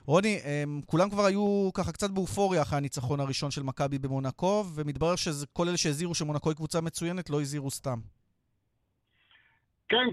[0.06, 5.16] רוני, הם, כולם כבר היו ככה קצת באופוריה אחרי הניצחון הראשון של מכבי במונקו, ומתברר
[5.16, 7.98] שכל אלה שהזהירו שמונקו היא קבוצה מצוינת לא הזהירו סתם.
[9.88, 10.06] כן,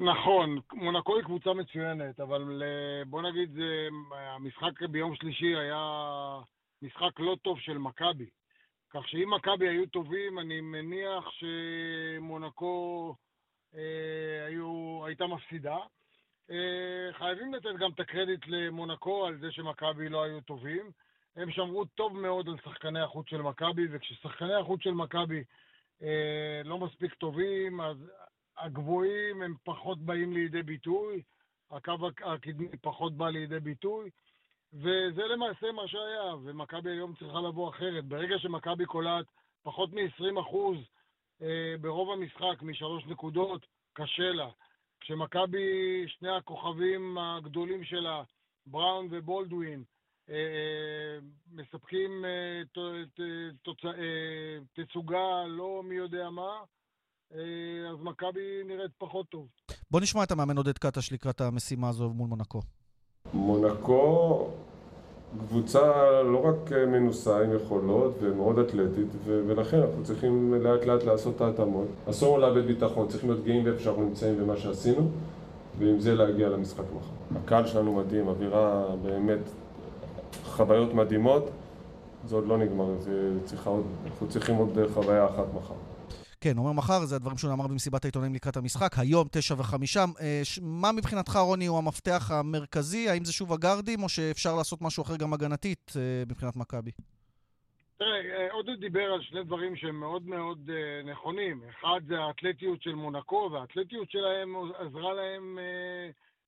[0.00, 5.82] נכון, מונקו היא קבוצה מצוינת, אבל אה, בוא נגיד, זה, המשחק ביום שלישי היה
[6.82, 8.26] משחק לא טוב של מכבי.
[8.90, 13.14] כך שאם מכבי היו טובים, אני מניח שמונקו
[13.74, 15.76] אה, היו, הייתה מפסידה.
[16.50, 20.90] אה, חייבים לתת גם את הקרדיט למונקו על זה שמכבי לא היו טובים.
[21.36, 25.44] הם שמרו טוב מאוד על שחקני החוץ של מכבי, וכששחקני החוץ של מכבי
[26.02, 27.96] אה, לא מספיק טובים, אז
[28.58, 31.22] הגבוהים הם פחות באים לידי ביטוי,
[31.70, 31.92] הקו
[32.24, 34.10] הקדמי פחות בא לידי ביטוי,
[34.72, 38.04] וזה למעשה מה שהיה, ומכבי היום צריכה לבוא אחרת.
[38.04, 39.26] ברגע שמכבי קולט
[39.62, 40.56] פחות מ-20%
[41.42, 44.48] אה, ברוב המשחק משלוש נקודות, קשה לה.
[45.02, 48.22] כשמכבי, שני הכוכבים הגדולים שלה,
[48.66, 49.84] בראון ובולדווין,
[50.30, 51.18] אה, אה,
[51.52, 52.62] מספקים אה,
[54.72, 56.62] תצוגה לא מי יודע מה,
[57.90, 59.48] אז מכבי נראית פחות טוב.
[59.90, 62.60] בוא נשמע את המאמן עודד קטש לקראת המשימה הזו מול מונקו.
[63.34, 64.50] מונקו
[65.48, 65.82] קבוצה
[66.22, 71.86] לא רק מנוסה עם יכולות ומאוד אתלטית ולכן אנחנו צריכים לאט לאט לעשות את ההתאמות.
[72.10, 75.08] אסור לאבד ביטחון, צריכים להיות גאים באיפה שאנחנו נמצאים ומה שעשינו
[75.78, 77.38] ועם זה להגיע למשחק מחר.
[77.44, 79.40] הקהל שלנו מדהים, אווירה באמת
[80.44, 81.50] חוויות מדהימות
[82.26, 85.74] זה עוד לא נגמר, זה צריכה עוד, אנחנו צריכים עוד חוויה אחת מחר.
[86.42, 90.04] כן, אומר מחר, זה הדברים שהוא אמר במסיבת העיתונאים לקראת המשחק, היום תשע וחמישה.
[90.20, 93.08] אה, מה מבחינתך, רוני, הוא המפתח המרכזי?
[93.08, 96.90] האם זה שוב הגארדים, או שאפשר לעשות משהו אחר גם הגנתית אה, מבחינת מכבי?
[97.98, 100.70] תראה, אה, עודד דיבר על שני דברים שהם מאוד מאוד
[101.04, 101.62] נכונים.
[101.70, 105.58] אחד זה האתלטיות של מונקו, והאתלטיות שלהם עזרה להם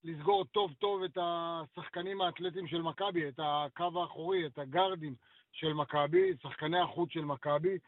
[0.05, 5.15] לסגור טוב טוב את השחקנים האתלטיים של מכבי, את הקו האחורי, את הגארדים
[5.53, 7.79] של מכבי, שחקני החוץ של מכבי.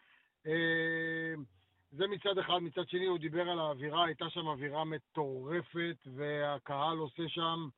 [1.90, 2.58] זה מצד אחד.
[2.58, 7.68] מצד שני, הוא דיבר על האווירה, הייתה שם אווירה מטורפת, והקהל עושה שם,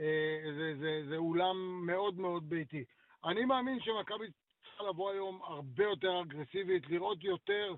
[0.00, 2.84] אה, זה, זה, זה אולם מאוד מאוד ביתי.
[3.24, 4.26] אני מאמין שמכבי
[4.62, 7.74] צריכה לבוא היום הרבה יותר אגרסיבית, לראות יותר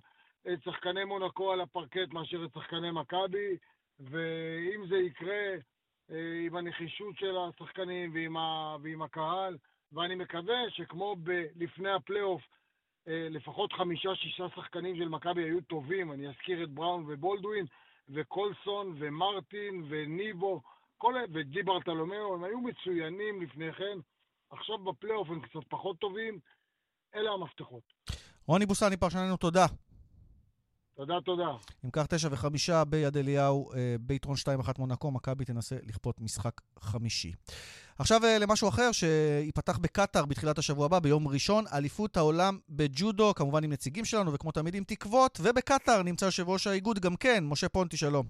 [0.52, 3.56] את שחקני מונקו על הפרקט מאשר את שחקני מכבי,
[4.00, 5.54] ואם זה יקרה
[6.10, 9.56] אה, עם הנחישות של השחקנים ועם, ה, ועם הקהל,
[9.92, 12.42] ואני מקווה שכמו ב, לפני הפלייאוף,
[13.06, 17.66] לפחות חמישה-שישה שחקנים של מכבי היו טובים, אני אזכיר את בראון ובולדווין,
[18.08, 20.60] וקולסון ומרטין וניבו,
[20.98, 21.14] כל...
[21.32, 23.98] וג'י ברטלומיאו, הם היו מצוינים לפני כן,
[24.50, 26.38] עכשיו בפלייאוף הם קצת פחות טובים,
[27.14, 27.82] אלה המפתחות.
[28.46, 29.66] רוני בוסני, פרשננו, תודה.
[30.94, 31.50] תודה, תודה.
[31.84, 36.60] אם כך, תשע וחמישה ביד אליהו, אה, ביתרון שתיים אחת מונקו, מכבי תנסה לכפות משחק
[36.78, 37.32] חמישי.
[37.98, 43.64] עכשיו אה, למשהו אחר שייפתח בקטאר בתחילת השבוע הבא, ביום ראשון, אליפות העולם בג'ודו, כמובן
[43.64, 47.68] עם נציגים שלנו וכמו תמיד עם תקוות, ובקטאר נמצא יושב ראש האיגוד גם כן, משה
[47.68, 48.26] פונטי, שלום.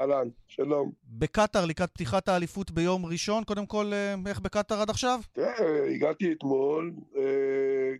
[0.00, 0.92] אהלן, שלום.
[1.04, 5.20] בקטאר לקראת פתיחת האליפות ביום ראשון, קודם כל, אה, איך בקטאר עד עכשיו?
[5.32, 7.22] תראה, הגעתי אתמול, אה,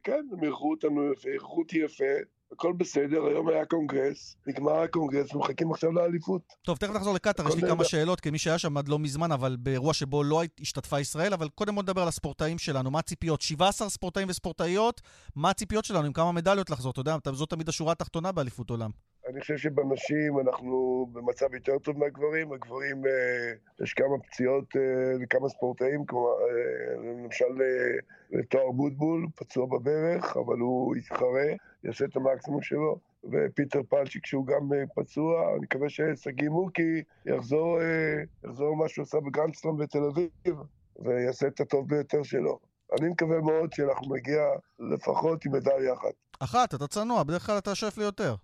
[0.02, 2.04] כן, הם אירחו אותנו יפה, אירחו אותי יפה.
[2.52, 6.42] הכל בסדר, היום היה קונגרס, נגמר הקונגרס, ומחכים עכשיו לאליפות.
[6.62, 7.84] טוב, תכף נחזור לקטאר, יש לי כמה.
[7.84, 11.74] שאלות, כמי שהיה שם עד לא מזמן, אבל באירוע שבו לא השתתפה ישראל, אבל קודם
[11.74, 13.40] בוא נדבר על הספורטאים שלנו, מה הציפיות?
[13.40, 15.00] 17 ספורטאים וספורטאיות,
[15.36, 16.90] מה הציפיות שלנו, עם כמה מדליות לחזור?
[16.92, 18.90] אתה יודע, זאת תמיד השורה התחתונה באליפות עולם.
[19.28, 22.52] אני חושב שבנשים אנחנו במצב יותר טוב מהגברים.
[22.52, 23.52] הגברים, אה,
[23.84, 30.58] יש כמה פציעות אה, לכמה ספורטאים, כמו אה, למשל אה, לתואר בוטבול, פצוע בברך, אבל
[30.58, 31.46] הוא יתחרה,
[31.84, 32.98] יעשה את המקסימום שלו.
[33.32, 39.02] ופיטר פלצ'יק שהוא גם אה, פצוע, אני מקווה ששגיא מוקי יחזור, אה, יחזור מה שהוא
[39.02, 40.56] עשה בגרנדסטרום בתל אביב,
[40.98, 42.58] ויעשה את הטוב ביותר שלו.
[43.00, 44.42] אני מקווה מאוד שאנחנו נגיע
[44.78, 46.14] לפחות עם מדליה אחת.
[46.40, 48.34] אחת, אתה צנוע, בדרך כלל אתה שואף ליותר.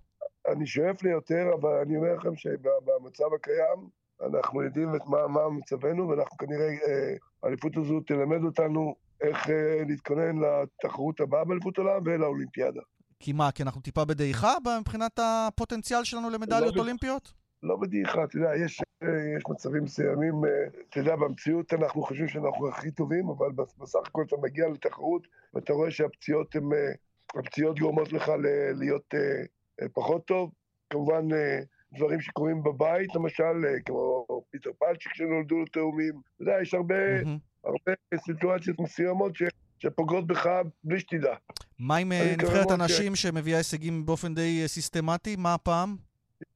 [0.48, 3.88] אני שואף ליותר, אבל אני אומר לכם שבמצב הקיים,
[4.22, 9.82] אנחנו יודעים את מה, מה מצבנו, ואנחנו כנראה, אה, האליפות הזו תלמד אותנו איך אה,
[9.88, 12.80] להתכונן לתחרות הבאה באליפות עולם ולאולימפיאדה.
[13.20, 17.32] כי מה, כי אנחנו טיפה בדעיכה מבחינת הפוטנציאל שלנו למדליות לא, אולימפיות?
[17.62, 20.34] לא בדעיכה, אתה יודע, יש, אה, יש מצבים מסוימים,
[20.88, 25.26] אתה יודע, במציאות אנחנו חושבים שאנחנו הכי טובים, אבל בס- בסך הכל אתה מגיע לתחרות,
[25.54, 26.68] ואתה רואה שהפציעות הן,
[27.34, 28.32] הפציעות גורמות לך
[28.74, 29.14] להיות
[29.92, 30.50] פחות טוב.
[30.90, 31.60] כמובן, אה,
[31.96, 36.12] דברים שקורים בבית, למשל, אה, כמו פיטר פלצ'יק שנולדו לו תאומים.
[36.34, 37.38] אתה יודע, יש הרבה, מהמם.
[37.64, 39.42] הרבה סיטואציות מסוימות ש,
[39.78, 40.48] שפוגעות בך
[40.84, 41.34] בלי שתדע.
[41.78, 45.36] מה עם אה, נבחרת מאוד ש- הנשים שמביאה הישגים באופן די אה, סיסטמטי?
[45.36, 45.96] מה הפעם?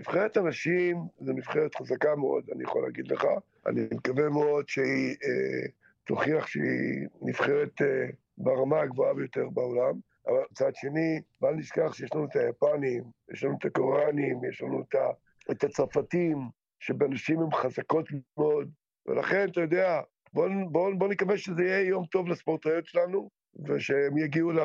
[0.01, 3.25] נבחרת הנשים זו נבחרת חזקה מאוד, אני יכול להגיד לך.
[3.67, 5.69] אני מקווה מאוד שהיא אה,
[6.05, 8.07] תוכיח שהיא נבחרת אה,
[8.39, 9.95] ברמה הגבוהה ביותר בעולם.
[10.29, 14.81] אבל מצד שני, בל נשכח שיש לנו את היפנים, יש לנו את הקוריאנים, יש לנו
[14.81, 15.11] את, ה,
[15.51, 16.49] את הצרפתים,
[16.81, 18.71] שבנשים הן חזקות מאוד.
[19.07, 20.01] ולכן, אתה יודע,
[20.33, 23.29] בואו בוא, בוא נקווה שזה יהיה יום טוב לספורטאיות שלנו,
[23.69, 24.61] ושהם יגיעו ל-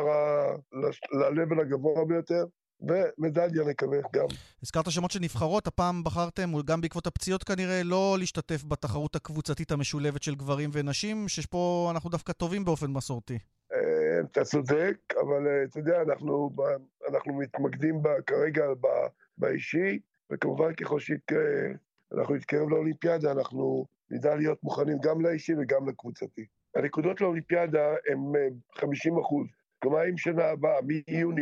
[0.73, 2.45] ל-level הגבוה ביותר,
[2.81, 4.25] ומדליה נקווה גם.
[4.63, 10.23] הזכרת שמות של נבחרות, הפעם בחרתם, גם בעקבות הפציעות כנראה, לא להשתתף בתחרות הקבוצתית המשולבת
[10.23, 13.39] של גברים ונשים, שפה אנחנו דווקא טובים באופן מסורתי.
[14.13, 16.49] אה, אתה צודק, אבל אה, אתה יודע, אנחנו,
[17.09, 18.63] אנחנו מתמקדים ב- כרגע
[19.37, 19.99] באישי,
[20.31, 26.45] וכמובן ככל שאנחנו נתקרב לאולימפיאדה, אנחנו נדע להיות מוכנים גם לאישי וגם לקבוצתי.
[26.75, 28.47] הנקודות לאולימפיאדה הן אה,
[28.79, 29.47] 50 אחוז.
[29.79, 31.41] כלומר, אם שנה הבאה, מיוני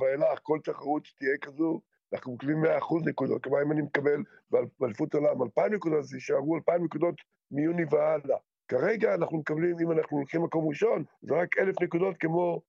[0.00, 1.80] ואילך, כל תחרות שתהיה כזו,
[2.12, 3.42] אנחנו מקבלים 100 אחוז נקודות.
[3.44, 7.14] כלומר, אם אני מקבל באל- באליפות עולם 2,000 נקודות, אז יישארו 2,000 נקודות
[7.50, 8.36] מיוני והלאה.
[8.68, 12.60] כרגע אנחנו מקבלים, אם אנחנו הולכים מקום ראשון, זה רק אלף נקודות כמו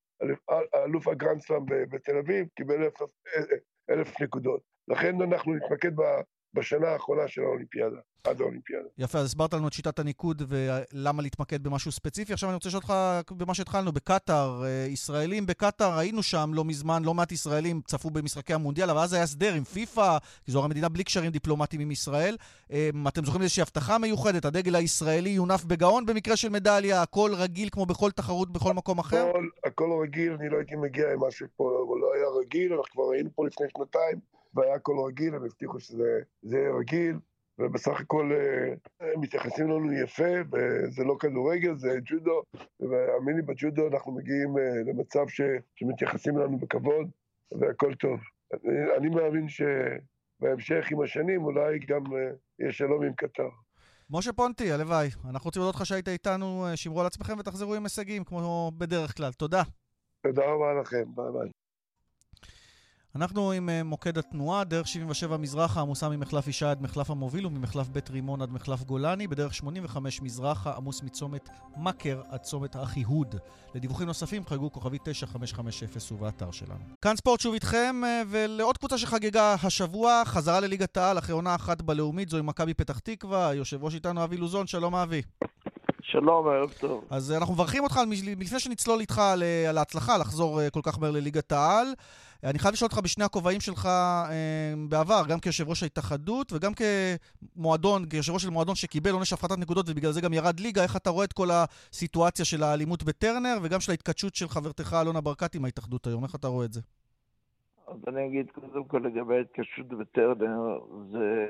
[0.73, 2.93] האלוף הגרנדסלאם בתל אביב, קיבל אלף,
[3.89, 4.61] אלף נקודות.
[4.87, 5.91] לכן אנחנו נתמקד
[6.53, 8.87] בשנה האחרונה של האולימפיאדה, עד האולימפיאדה.
[8.97, 12.33] יפה, אז הסברת לנו את שיטת הניקוד ולמה להתמקד במשהו ספציפי.
[12.33, 17.03] עכשיו אני רוצה לשאול אותך במה שהתחלנו, בקטאר, אה, ישראלים בקטאר, היינו שם לא מזמן,
[17.03, 20.67] לא מעט ישראלים צפו במשחקי המונדיאל, אבל אז היה הסדר עם פיפ"א, כי זו הרי
[20.67, 22.37] מדינה בלי קשרים דיפלומטיים עם ישראל.
[22.71, 24.45] אה, אתם זוכרים איזושהי הבטחה מיוחדת?
[24.45, 29.29] הדגל הישראלי יונף בגאון במקרה של מדליה, הכל רגיל כמו בכל תחרות בכל מקום אחר?
[29.29, 32.91] הכל, הכל רגיל, אני לא הייתי מגיע עם משהו פה, אבל לא היה רגיל, אנחנו
[32.93, 34.19] כבר היינו פה לפני שנתיים,
[34.53, 37.15] והיה הכל רגיל, הם הבטיחו שזה זה יהיה רגיל,
[37.59, 38.73] ובסך הכל אה,
[39.13, 42.41] הם מתייחסים לנו יפה, וזה לא כדורגל, זה ג'ודו,
[42.79, 45.41] והאמין לי, בג'ודו אנחנו מגיעים אה, למצב ש,
[45.75, 47.09] שמתייחסים לנו בכבוד,
[47.59, 48.19] והכל טוב.
[48.53, 53.49] אני, אני מאמין שבהמשך עם השנים אולי גם אה, יהיה שלום עם קטר.
[54.09, 55.09] משה פונטי, הלוואי.
[55.29, 59.17] אנחנו רוצים להודות לך שהיית איתנו, אה, שמרו על עצמכם ותחזרו עם הישגים, כמו בדרך
[59.17, 59.31] כלל.
[59.31, 59.63] תודה.
[60.23, 61.58] תודה רבה לכם, ביי ביי.
[63.15, 67.87] אנחנו עם אה, מוקד התנועה, דרך 77 מזרחה עמוסה ממחלף ישי עד מחלף המוביל וממחלף
[67.87, 73.35] בית רימון עד מחלף גולני, בדרך 85 מזרחה עמוס מצומת מכר עד צומת אחיהוד.
[73.75, 76.79] לדיווחים נוספים חייגו כוכבי 9550 ובאתר שלנו.
[77.01, 81.81] כאן ספורט שוב איתכם, אה, ולעוד קבוצה שחגגה השבוע, חזרה לליגת העל אחרי עונה אחת
[81.81, 85.21] בלאומית, זוהי מכבי פתח תקווה, יושב ראש איתנו אבי לוזון, שלום אבי.
[86.11, 87.05] שלום, ערב טוב.
[87.09, 87.99] אז אנחנו מברכים אותך
[88.37, 91.87] לפני שנצלול איתך על, על ההצלחה לחזור אה, כל כך מהר לליגת העל.
[92.43, 98.05] אני חייב לשאול אותך בשני הכובעים שלך אה, בעבר, גם כיושב ראש ההתאחדות וגם כמועדון,
[98.05, 101.09] כיושב ראש של מועדון שקיבל עונש הפחתת נקודות ובגלל זה גם ירד ליגה, איך אתה
[101.09, 105.65] רואה את כל הסיטואציה של האלימות בטרנר וגם של ההתכתשות של חברתך אלונה ברקת עם
[105.65, 106.81] ההתאחדות היום, איך אתה רואה את זה?
[107.87, 110.79] אז אני אגיד קודם כל לגבי ההתקשרות בטרנר,
[111.11, 111.45] זה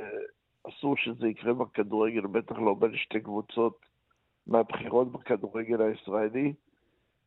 [0.70, 3.89] אסור שזה יקרה בכדורגל, בטח לא בין שתי קבוצות
[4.48, 6.54] מהבחירות בכדורגל הישראלי.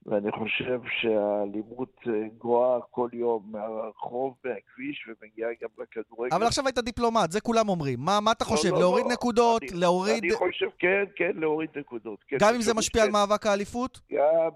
[0.07, 6.37] ואני חושב שהאלימות אה, גואה כל יום מהרחוב, מהכביש, ומגיעה גם לכדורגל.
[6.37, 7.99] אבל עכשיו היית דיפלומט, זה כולם אומרים.
[8.01, 9.13] מה, מה אתה לא, חושב, לא, להוריד לא.
[9.13, 10.25] נקודות, אני- להוריד...
[10.25, 12.25] אני חושב, כן, כן, להוריד נקודות.
[12.29, 13.13] כן, גם אם זה משפיע על כן.
[13.13, 14.01] מאבק האליפות?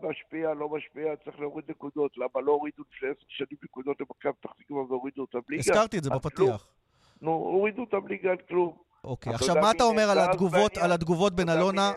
[0.03, 2.19] משפיע, לא משפיע, צריך להוריד נקודות.
[2.19, 5.61] למה לא הורידו לפני עשר שנים נקודות למכבי פתח תקווה והורידו אותם ליגה?
[5.61, 6.19] הזכרתי את זה על.
[6.19, 6.69] בפתיח.
[7.23, 8.86] נו, הורידו אותם ליגה על כלום.
[9.07, 10.77] אוקיי, עכשיו מה אתה אומר על התגובות?
[10.77, 11.93] על התגובות בין אלונה?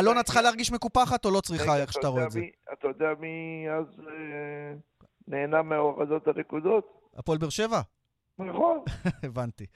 [0.00, 0.22] אלונה?
[0.22, 2.40] צריכה להרגיש מקופחת או לא צריכה, איך שאתה אתה רואה את זה?
[2.72, 4.74] אתה יודע מי אז אה,
[5.28, 7.08] נהנה מהורדות הנקודות?
[7.16, 7.80] הפועל באר שבע?
[8.38, 8.78] נכון.
[9.26, 9.66] הבנתי.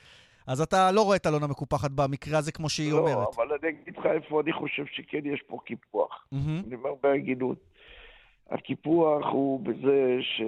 [0.47, 3.29] אז אתה לא רואה את אלונה מקופחת במקרה הזה כמו שהיא לא, אומרת.
[3.37, 6.27] אבל אני אגיד לך איפה אני חושב שכן יש פה קיפוח.
[6.33, 7.59] אני אומר בהגינות.
[8.51, 10.43] הקיפוח הוא בזה ש...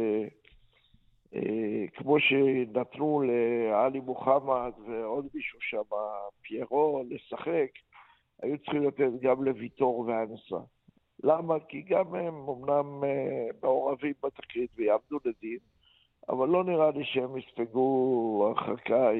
[1.34, 5.96] אה, כמו שנתנו לעלי מוחמד ועוד מישהו שם,
[6.42, 7.70] פיירו, לשחק,
[8.42, 10.66] היו צריכים לתת גם לוויטור ואנסה.
[11.22, 11.54] למה?
[11.68, 15.58] כי גם הם אמנם אה, מעורבים בתקרית ויעמדו לדין,
[16.30, 19.14] אבל לא נראה לי שהם יספגו הרחקה אה,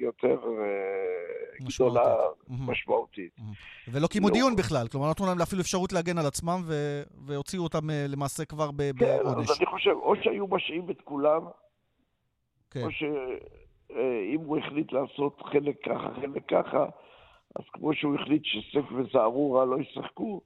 [0.00, 2.02] יותר אה, משמעותית.
[2.02, 2.14] גדולה.
[2.68, 3.36] משמעותית.
[3.88, 4.34] ולא קיימו לא.
[4.34, 8.44] דיון בכלל, כלומר נתנו להם אפילו אפשרות להגן על עצמם ו- והוציאו אותם אה, למעשה
[8.44, 9.50] כבר ב- כן, בעונש.
[9.50, 11.42] אז אני חושב, או שהיו משעים את כולם,
[12.70, 12.82] כן.
[12.82, 16.86] או שאם הוא החליט לעשות חלק ככה, חלק ככה,
[17.56, 20.40] אז כמו שהוא החליט שסק וזערורה לא ישחקו,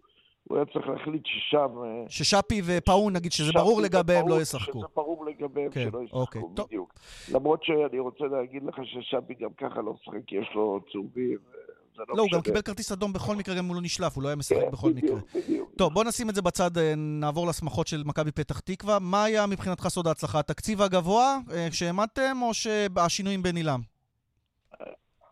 [0.49, 1.69] הוא היה צריך להחליט ששם...
[1.85, 4.79] אה, ששאפי ופאון, נגיד, שזה ברור לגביהם, לא ישחקו.
[4.79, 6.67] שזה ברור לגביהם כן, שלא אוקיי, ישחקו, טוב.
[6.67, 6.95] בדיוק.
[7.33, 11.39] למרות שאני רוצה להגיד לך ששאפי גם ככה לא משחק, יש לו צהובים,
[11.99, 12.41] לא לא, הוא גם.
[12.41, 14.71] קיבל כרטיס אדום בכל מקרה, גם אם הוא לא נשלף, הוא לא היה משחק כן,
[14.71, 15.17] בכל מקרה.
[15.17, 15.71] בדיוק, בדיוק.
[15.77, 18.99] טוב, בוא נשים את זה בצד, אה, נעבור לשמחות של מכבי פתח תקווה.
[18.99, 20.39] מה היה מבחינתך סוד ההצלחה?
[20.39, 23.98] התקציב הגבוה אה, שהעמדתם, או שהשינויים בין עילם?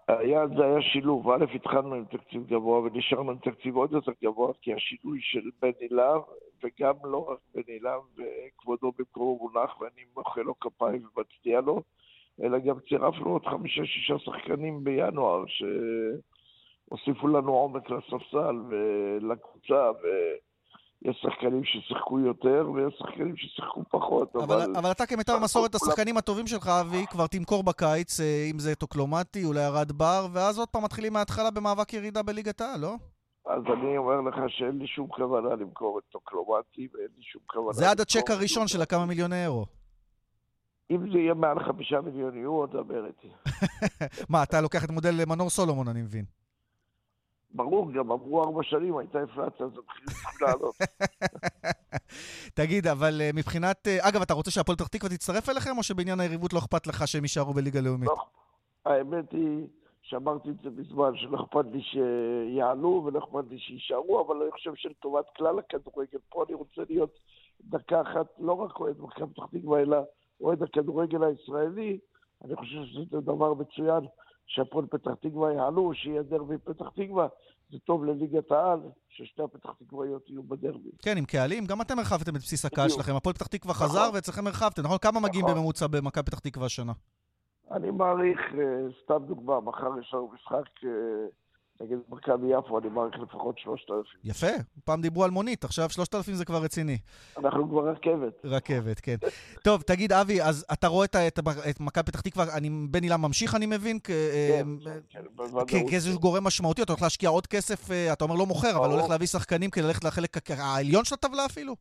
[0.09, 1.31] היעד זה היה שילוב.
[1.31, 5.71] א', התחלנו עם תקציב גבוה ונשארנו עם תקציב עוד יותר גבוה, כי השינוי של בן
[5.81, 6.19] אילם,
[6.63, 11.83] וגם לא רק בן אילם, וכבודו במקומו מונח, ואני מוחא לו כפיים ומצדיע לו,
[12.43, 19.91] אלא גם צירפנו עוד חמישה-שישה שחקנים בינואר, שהוסיפו לנו עומק לספסל ולקבוצה,
[21.03, 26.17] ויש שחקנים ששיחקו יותר, ויש שחקנים ששיחקו פחות, אבל, אבל אתה כמיטב אבל המסורת, השחקנים
[26.17, 30.69] הטובים שלך, אבי, כבר תמכור בקיץ, אה, אם זה טוקלומטי, אולי ארד בר, ואז עוד
[30.69, 32.95] פעם מתחילים מההתחלה במאבק ירידה בליגת העל, לא?
[33.47, 37.73] אז אני אומר לך שאין לי שום כוונה למכור את טוקלומטי, ואין לי שום כוונה...
[37.73, 39.67] זה עד הצ'ק הראשון של הכמה מיליוני אירו.
[40.91, 43.29] אם זה יהיה מעל חמישה מיליון יורו, דבר איתי.
[44.31, 46.25] מה, אתה לוקח את מודל מנור סולומון, אני מבין.
[47.57, 50.75] ברור, גם עברו ארבע שנים, הייתה אינפלציה, אז המחירים צריכים לעלות.
[52.59, 53.89] תגיד, אבל אה, מבחינת...
[53.89, 57.09] אה, אגב, אתה רוצה שהפועל פתח תקווה תצטרף אליכם, או שבעניין היריבות לא אכפת לך
[57.09, 58.09] שהם יישארו בליגה לאומית?
[58.09, 58.17] לא,
[58.85, 59.67] האמת היא
[60.03, 64.75] שאמרתי את זה בזמן, שלא אכפת לי שיעלו ולא אכפת לי שיישארו, אבל אני חושב
[64.75, 67.19] שלטובת כלל הכדורגל, פה אני רוצה להיות
[67.61, 69.97] דקה אחת, לא רק אוהד מכבי פתח תקווה, אלא
[70.41, 71.99] אוהד הכדורגל הישראלי.
[72.45, 74.05] אני חושב שזה דבר מצוין
[74.47, 77.29] שהפועל פתח תקווה יעלו, שיהיה דרבי פתח תקווה.
[77.71, 80.91] זה טוב לליגת העל, ששתי הפתח תקוויות יהיו בדרבי.
[81.03, 82.89] כן, עם קהלים, גם אתם הרחבתם את בסיס הקהל.
[82.89, 83.17] שלכם.
[83.17, 83.87] הפועל פתח תקווה נכון.
[83.87, 84.99] חזר, ואצלכם הרחבתם, נכון?
[84.99, 85.57] כמה מגיעים נכון.
[85.57, 86.93] בממוצע במכבי פתח תקווה השנה?
[87.71, 90.91] אני מעריך, אה, סתם דוגמה, מחר יש לנו משחק אה,
[91.81, 94.21] נגד מכבי יפו, אני מעריך לפחות שלושת אלפים.
[94.25, 94.47] יפה,
[94.85, 96.99] פעם דיברו על מונית, עכשיו 3,000 זה כבר רציני.
[97.39, 98.41] אנחנו כבר רכבת.
[98.45, 99.17] רכבת, כן.
[99.65, 101.39] טוב, תגיד, אבי, אז אתה רואה את, את,
[101.71, 103.99] את מכבי פתח תקווה, אני, בן אילם ממשיך, אני מבין?
[104.05, 104.61] כן, אה,
[105.11, 105.71] כן, כ- בוודאות.
[105.71, 108.91] כאיזשהו גורם משמעותי, אתה הולך להשקיע עוד כסף, אה, אתה אומר לא מוכר, אבל.
[108.91, 111.75] הולך להביא שחקנים כדי ללכת לחלק העליון של הטבלה אפילו?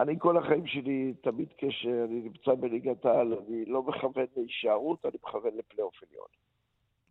[0.00, 5.50] אני כל החיים שלי, תמיד כשאני נמצא בליגת העל, אני לא מכוון להישארות, אני מכוון
[5.58, 6.26] לפלייאוף עליון.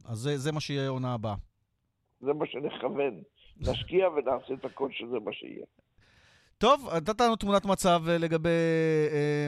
[0.05, 1.35] אז זה, זה מה שיהיה העונה הבאה.
[2.21, 3.21] זה מה שנכוון.
[3.57, 5.65] נשקיע ונעשה את הכל שזה מה שיהיה.
[6.59, 8.49] טוב, נתת לנו תמונת מצב אה, לגבי
[9.11, 9.47] אה,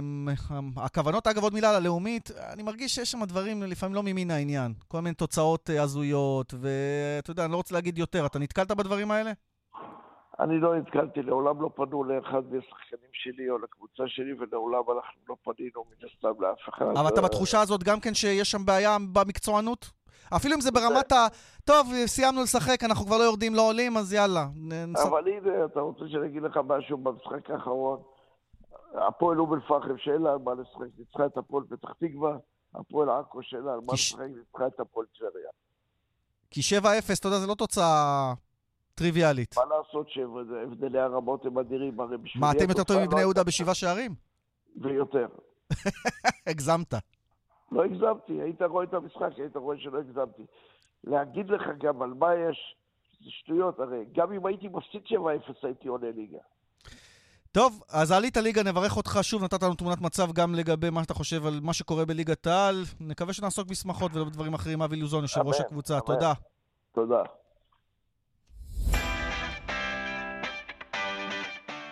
[0.86, 1.28] הכוונות.
[1.28, 4.74] אגב, עוד מילה על הלאומית, אני מרגיש שיש שם דברים לפעמים לא ממין העניין.
[4.88, 8.26] כל מיני תוצאות אה, הזויות, ואתה יודע, אני לא רוצה להגיד יותר.
[8.26, 9.32] אתה נתקלת בדברים האלה?
[10.40, 15.36] אני לא נתקלתי, לעולם לא פנו לאחד מהשחקנים שלי או לקבוצה שלי, ולעולם אנחנו לא
[15.44, 16.86] פנינו מן הסתם לאף אחד.
[16.86, 19.90] אבל אתה בתחושה הזאת גם כן שיש שם בעיה במקצוענות?
[20.36, 21.28] אפילו אם זה ברמת ה...
[21.66, 24.46] טוב, סיימנו לשחק, אנחנו כבר לא יורדים, לא עולים, אז יאללה.
[24.56, 28.00] נס- אבל הנה, אתה רוצה שאני אגיד לך משהו במשחק האחרון?
[29.08, 32.38] הפועל אום אל-פחם, שאין לה על מה לשחק, ניצחה את הפועל פתח תקווה,
[32.76, 35.50] הפועל עכו, שאין לה על מה לשחק, ניצחה את הפועל טבריה.
[36.52, 36.84] כי 7-0,
[37.20, 38.34] אתה יודע, זה לא תוצאה
[38.96, 39.56] טריוויאלית.
[39.58, 42.40] מה לעשות שהבדלי הרמות הם אדירים, הרי בשבילי...
[42.46, 44.16] מה, אתם יותר טובים לא מבני הייתה- יהודה בשבעה שערים?
[44.82, 45.28] ויותר.
[46.48, 46.94] הגזמת.
[47.72, 50.44] לא הגזמתי, היית רואה את המשחק, היית רואה שלא הגזמתי.
[51.04, 52.76] להגיד לך גם על מה יש,
[53.24, 55.14] זה שטויות, הרי גם אם הייתי מפסיד 7-0
[55.64, 56.38] הייתי עולה ליגה.
[57.52, 61.14] טוב, אז עלית ליגה, נברך אותך שוב, נתת לנו תמונת מצב גם לגבי מה שאתה
[61.14, 62.76] חושב על מה שקורה בליגת העל.
[63.00, 64.82] נקווה שנעסוק בשמחות ולא בדברים אחרים.
[64.82, 66.02] אבי לוזון, יושב ראש הקבוצה, אמן.
[66.02, 66.34] תודה.
[66.92, 67.24] תודה.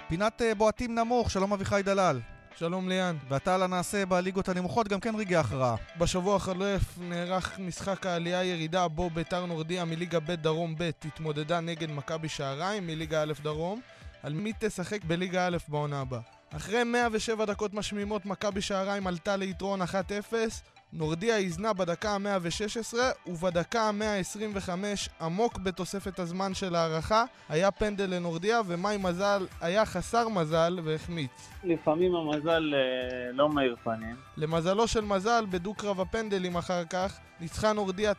[0.09, 2.19] פינת אה, בועטים נמוך, שלום אביחי דלל.
[2.57, 3.17] שלום ליאן.
[3.29, 5.75] ואתה על הנעשה בליגות הנמוכות, גם כן רגעי הכרעה.
[5.97, 12.29] בשבוע החולף נערך משחק העלייה-ירידה בו ביתר נורדיה מליגה ב' דרום ב' התמודדה נגד מכבי
[12.29, 13.81] שעריים מליגה א' דרום
[14.23, 16.19] על מי תשחק בליגה א' בעונה הבאה.
[16.55, 19.85] אחרי 107 דקות משמימות מכבי שעריים עלתה ליתרון 1-0
[20.93, 24.69] נורדיה איזנה בדקה ה-116 ובדקה ה-125
[25.21, 31.49] עמוק בתוספת הזמן של ההערכה היה פנדל לנורדיה ומאי מזל היה חסר מזל והחמיץ.
[31.63, 34.15] לפעמים המזל אה, לא מאיר פנים.
[34.37, 38.13] למזלו של מזל בדו-קרב הפנדלים אחר כך ניצחה נורדיה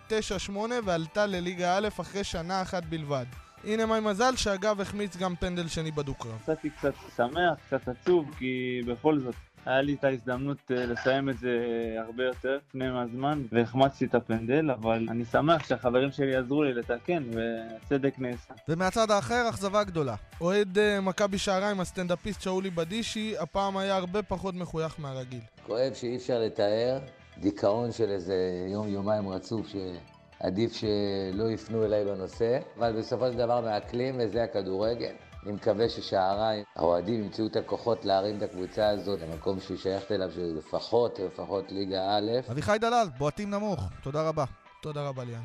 [0.49, 0.53] 9-8
[0.85, 3.27] ועלתה לליגה א' אחרי שנה אחת בלבד.
[3.65, 6.39] הנה מאי מזל שאגב החמיץ גם פנדל שני בדו-קרב.
[6.43, 9.35] קצת קצת שמח, קצת עצוב כי בכל זאת
[9.67, 11.59] היה לי את ההזדמנות אה, לסיים את זה
[11.99, 17.23] הרבה יותר לפני מהזמן והחמצתי את הפנדל, אבל אני שמח שהחברים שלי עזרו לי לתקן
[17.35, 18.55] והצדק נעשה.
[18.69, 20.15] ומהצד האחר, אכזבה גדולה.
[20.41, 25.41] אוהד uh, מכבי שעריים, הסטנדאפיסט שאולי בדישי, הפעם היה הרבה פחות מחוייך מהרגיל.
[25.67, 26.99] כואב שאי אפשר לתאר,
[27.39, 28.35] דיכאון של איזה
[28.73, 35.15] יום-יומיים רצוף שעדיף שלא יפנו אליי בנושא, אבל בסופו של דבר מעכלים וזה הכדורגל.
[35.45, 40.31] אני מקווה ששעריים, האוהדים ימצאו את הכוחות להרים את הקבוצה הזאת למקום שהיא שייכת אליו,
[40.35, 42.51] שלפחות, לפחות ליגה א'.
[42.51, 43.89] אביחי דלל, בועטים נמוך.
[44.03, 44.45] תודה רבה.
[44.83, 45.43] תודה רבה, ליאן.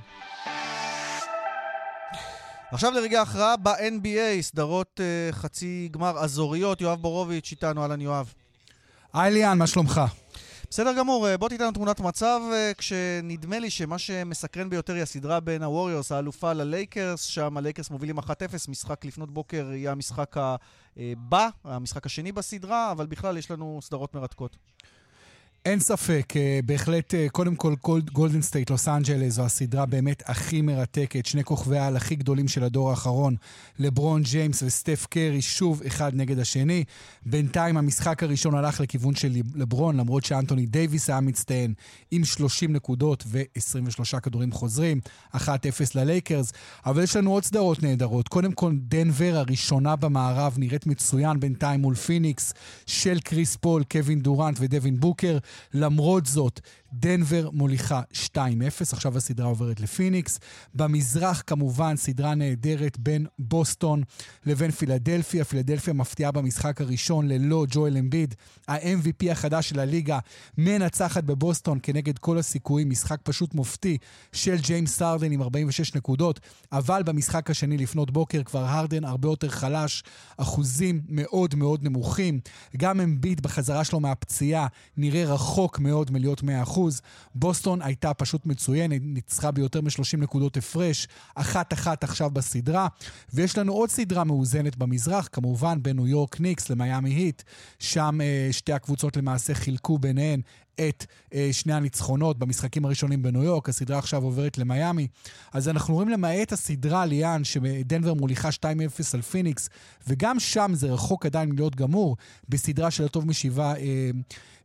[2.71, 6.81] עכשיו לרגע הכרעה ב-NBA, סדרות אה, חצי גמר אזוריות.
[6.81, 8.33] יואב בורוביץ' איתנו, אהלן יואב.
[9.13, 10.01] היי ליאן, מה שלומך?
[10.69, 15.03] בסדר גמור, אה, בוא תיתן לנו תמונת מצב, אה, כשנדמה לי שמה שמסקרן ביותר היא
[15.03, 18.23] הסדרה בין הווריורס, האלופה ללייקרס, שם הלייקרס מובילים 1-0,
[18.67, 24.57] משחק לפנות בוקר יהיה המשחק הבא, המשחק השני בסדרה, אבל בכלל יש לנו סדרות מרתקות.
[25.65, 27.73] אין ספק, אה, בהחלט, אה, קודם כל,
[28.13, 32.63] גולדן סטייט, לוס אנג'לס, זו הסדרה באמת הכי מרתקת, שני כוכבי העל הכי גדולים של
[32.63, 33.35] הדור האחרון,
[33.79, 36.83] לברון ג'יימס וסטף קרי, שוב אחד נגד השני.
[37.25, 41.73] בינתיים המשחק הראשון הלך לכיוון של לברון, למרות שאנטוני דייוויס היה מצטיין
[42.11, 44.99] עם 30 נקודות ו-23 כדורים חוזרים,
[45.35, 45.39] 1-0
[45.95, 46.53] ללייקרס.
[46.85, 48.27] אבל יש לנו עוד סדרות נהדרות.
[48.27, 52.53] קודם כל, דנבר הראשונה במערב נראית מצוין בינתיים מול פיניקס
[52.85, 55.37] של קריס פול, קווין דורנט ודווין בוקר.
[55.73, 56.59] למרות זאת,
[56.99, 58.01] דנבר מוליכה
[58.35, 58.37] 2-0,
[58.91, 60.39] עכשיו הסדרה עוברת לפיניקס.
[60.73, 64.03] במזרח כמובן סדרה נהדרת בין בוסטון
[64.45, 65.45] לבין פילדלפיה.
[65.45, 68.35] פילדלפיה מפתיעה במשחק הראשון ללא ג'ואל אמביד.
[68.67, 70.19] ה-MVP החדש של הליגה
[70.57, 72.89] מנצחת בבוסטון כנגד כל הסיכויים.
[72.89, 73.97] משחק פשוט מופתי
[74.31, 76.39] של ג'יימס סארדן עם 46 נקודות,
[76.71, 80.03] אבל במשחק השני לפנות בוקר כבר הרדן הרבה יותר חלש,
[80.37, 82.39] אחוזים מאוד מאוד נמוכים.
[82.77, 84.67] גם אמביד בחזרה שלו מהפציעה
[84.97, 86.45] נראה רחוק מאוד מלהיות 100%.
[87.35, 92.87] בוסטון הייתה פשוט מצוינת, ניצחה ביותר מ-30 נקודות הפרש, אחת-אחת עכשיו בסדרה.
[93.33, 97.43] ויש לנו עוד סדרה מאוזנת במזרח, כמובן בין ניו יורק ניקס למיאמי היט.
[97.79, 100.41] שם אה, שתי הקבוצות למעשה חילקו ביניהן
[100.75, 105.07] את אה, שני הניצחונות במשחקים הראשונים בניו יורק, הסדרה עכשיו עוברת למיאמי.
[105.53, 108.63] אז אנחנו רואים למעט הסדרה, ליאן, שדנבר מוליכה 2-0
[109.13, 109.69] על פיניקס,
[110.07, 112.17] וגם שם זה רחוק עדיין מלהיות גמור,
[112.49, 114.09] בסדרה של הטוב משבעה אה,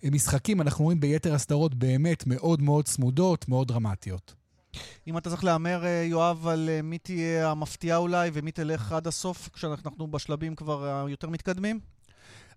[0.04, 4.34] משחקים, אנחנו רואים ביתר הסדרות באמת מאוד מאוד צמודות, מאוד דרמטיות.
[5.06, 9.06] אם אתה צריך להמר, אה, יואב, על אה, מי תהיה המפתיעה אולי ומי תלך עד
[9.06, 11.80] הסוף, כשאנחנו בשלבים כבר היותר מתקדמים?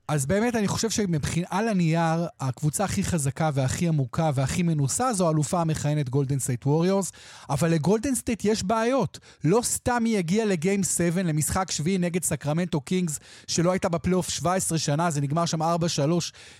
[0.07, 5.61] אז באמת אני חושב שמבחינת הנייר, הקבוצה הכי חזקה והכי עמוקה והכי מנוסה זו האלופה
[5.61, 7.11] המכהנת גולדן סטייט ווריורס,
[7.49, 9.19] אבל לגולדן סטייט יש בעיות.
[9.43, 14.29] לא סתם היא הגיעה ל game 7, למשחק שביעי נגד סקרמנטו קינגס, שלא הייתה בפלייאוף
[14.29, 15.65] 17 שנה, זה נגמר שם 4-3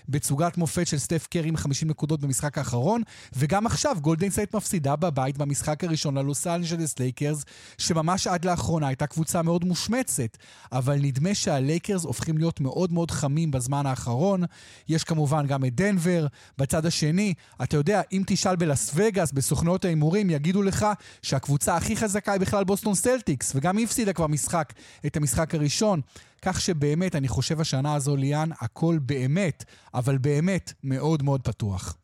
[0.08, 3.02] בתצוגת מופת של סטף קרי עם 50 נקודות במשחק האחרון,
[3.36, 7.44] וגם עכשיו גולדן סטייט מפסידה בבית במשחק הראשון ללוס אנג'לס לייקרס,
[7.78, 10.36] שממש עד לאחרונה הייתה קבוצה מאוד מושמצת,
[10.72, 13.33] אבל נדמה שהלייקרס הופכים להיות מאוד מאוד חמים.
[13.34, 14.42] חכמים בזמן האחרון.
[14.88, 16.26] יש כמובן גם את דנבר.
[16.58, 20.86] בצד השני, אתה יודע, אם תשאל בלאס וגאס, בסוכנות ההימורים, יגידו לך
[21.22, 24.72] שהקבוצה הכי חזקה היא בכלל בוסטון סלטיקס, וגם היא הפסידה כבר משחק,
[25.06, 26.00] את המשחק הראשון.
[26.42, 29.64] כך שבאמת, אני חושב השנה הזו, ליאן, הכל באמת,
[29.94, 31.96] אבל באמת מאוד מאוד פתוח.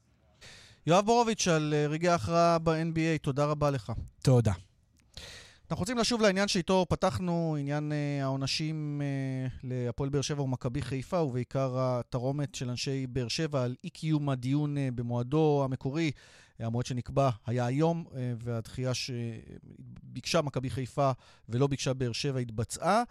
[0.87, 3.93] יואב בורוביץ' על אה, רגעי ההכרעה ב-NBA, תודה רבה לך.
[4.23, 4.53] תודה.
[5.71, 11.21] אנחנו רוצים לשוב לעניין שאיתו פתחנו, עניין אה, העונשים אה, להפועל באר שבע ומכבי חיפה,
[11.21, 16.11] ובעיקר התרעומת של אנשי באר שבע על אי קיום הדיון אה, במועדו המקורי
[16.61, 18.05] המועד שנקבע היה היום,
[18.39, 21.11] והדחייה שביקשה מכבי חיפה
[21.49, 23.03] ולא ביקשה באר שבע התבצעה.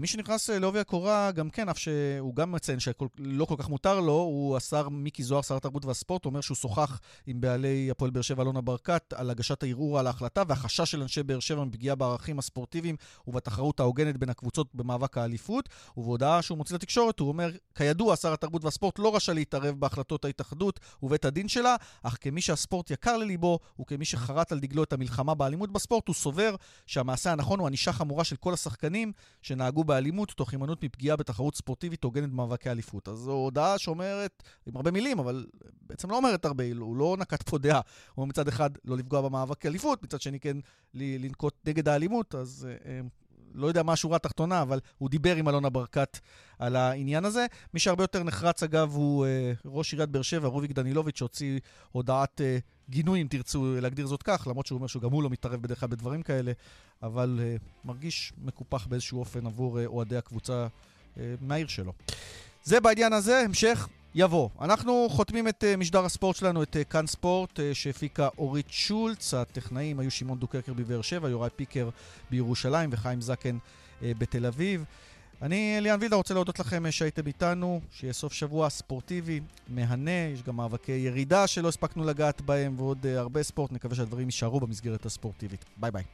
[0.00, 4.12] מי שנכנס לעובי הקורה, גם כן, אף שהוא גם מציין שלא כל כך מותר לו,
[4.12, 8.42] הוא השר מיקי זוהר, שר התרבות והספורט, אומר שהוא שוחח עם בעלי הפועל באר שבע,
[8.42, 12.96] אלונה ברקת, על הגשת הערעור על ההחלטה והחשש של אנשי באר שבע מפגיעה בערכים הספורטיביים
[13.26, 15.68] ובתחרות ההוגנת בין הקבוצות במאבק האליפות.
[15.96, 20.80] ובהודעה שהוא מוציא לתקשורת, הוא אומר, כידוע, שר התרבות והספורט לא רשאי להתערב בהחלטות ההתאחדות
[21.02, 25.72] ובית הדין שלה, אך כמי שהספורט יקר לליבו, וכמי שחרט על דגלו את המלחמה באלימות
[25.72, 26.54] בספורט, הוא סובר
[26.86, 32.04] שהמעשה הנכון הוא ענישה חמורה של כל השחקנים שנהגו באלימות תוך הימנעות מפגיעה בתחרות ספורטיבית
[32.04, 33.08] הוגנת במאבקי אליפות.
[33.08, 35.46] אז זו הודעה שאומרת, עם הרבה מילים, אבל
[35.82, 37.80] בעצם לא אומרת הרבה, הוא לא נקט פה דעה.
[37.80, 37.82] הוא
[38.16, 40.56] אומר מצד אחד לא לפגוע במאבק אליפות, מצד שני כן
[40.94, 43.00] לנקוט נגד האלימות, אז אה,
[43.56, 46.18] לא יודע מה השורה התחתונה, אבל הוא דיבר עם אלונה ברקת
[46.58, 47.46] על העניין הזה.
[47.74, 51.58] מי שהרבה יותר נחרץ, אגב, הוא אה, ראש עיריית באר שבע, רוביק דנילוביץ', שהוציא
[51.92, 52.58] הודעת אה,
[52.90, 55.88] גינוי, אם תרצו להגדיר זאת כך, למרות שהוא אומר שגם הוא לא מתערב בדרך כלל
[55.88, 56.52] בדברים כאלה,
[57.02, 60.66] אבל אה, מרגיש מקופח באיזשהו אופן עבור אה, אוהדי הקבוצה
[61.18, 61.92] אה, מהעיר שלו.
[62.64, 63.88] זה בעניין הזה, המשך
[64.18, 64.48] יבוא.
[64.60, 69.34] אנחנו חותמים את uh, משדר הספורט שלנו, את uh, כאן ספורט, uh, שהפיקה אורית שולץ.
[69.34, 71.88] הטכנאים היו שמעון דוקרקר בבאר שבע, יוראי פיקר
[72.30, 73.58] בירושלים וחיים זקן
[74.02, 74.84] בתל אביב.
[75.42, 80.56] אני, ליאן וילדה, רוצה להודות לכם שהייתם איתנו, שיהיה סוף שבוע ספורטיבי, מהנה, יש גם
[80.56, 83.72] מאבקי ירידה שלא הספקנו לגעת בהם ועוד הרבה ספורט.
[83.72, 85.64] נקווה שהדברים יישארו במסגרת הספורטיבית.
[85.76, 86.04] ביי ביי.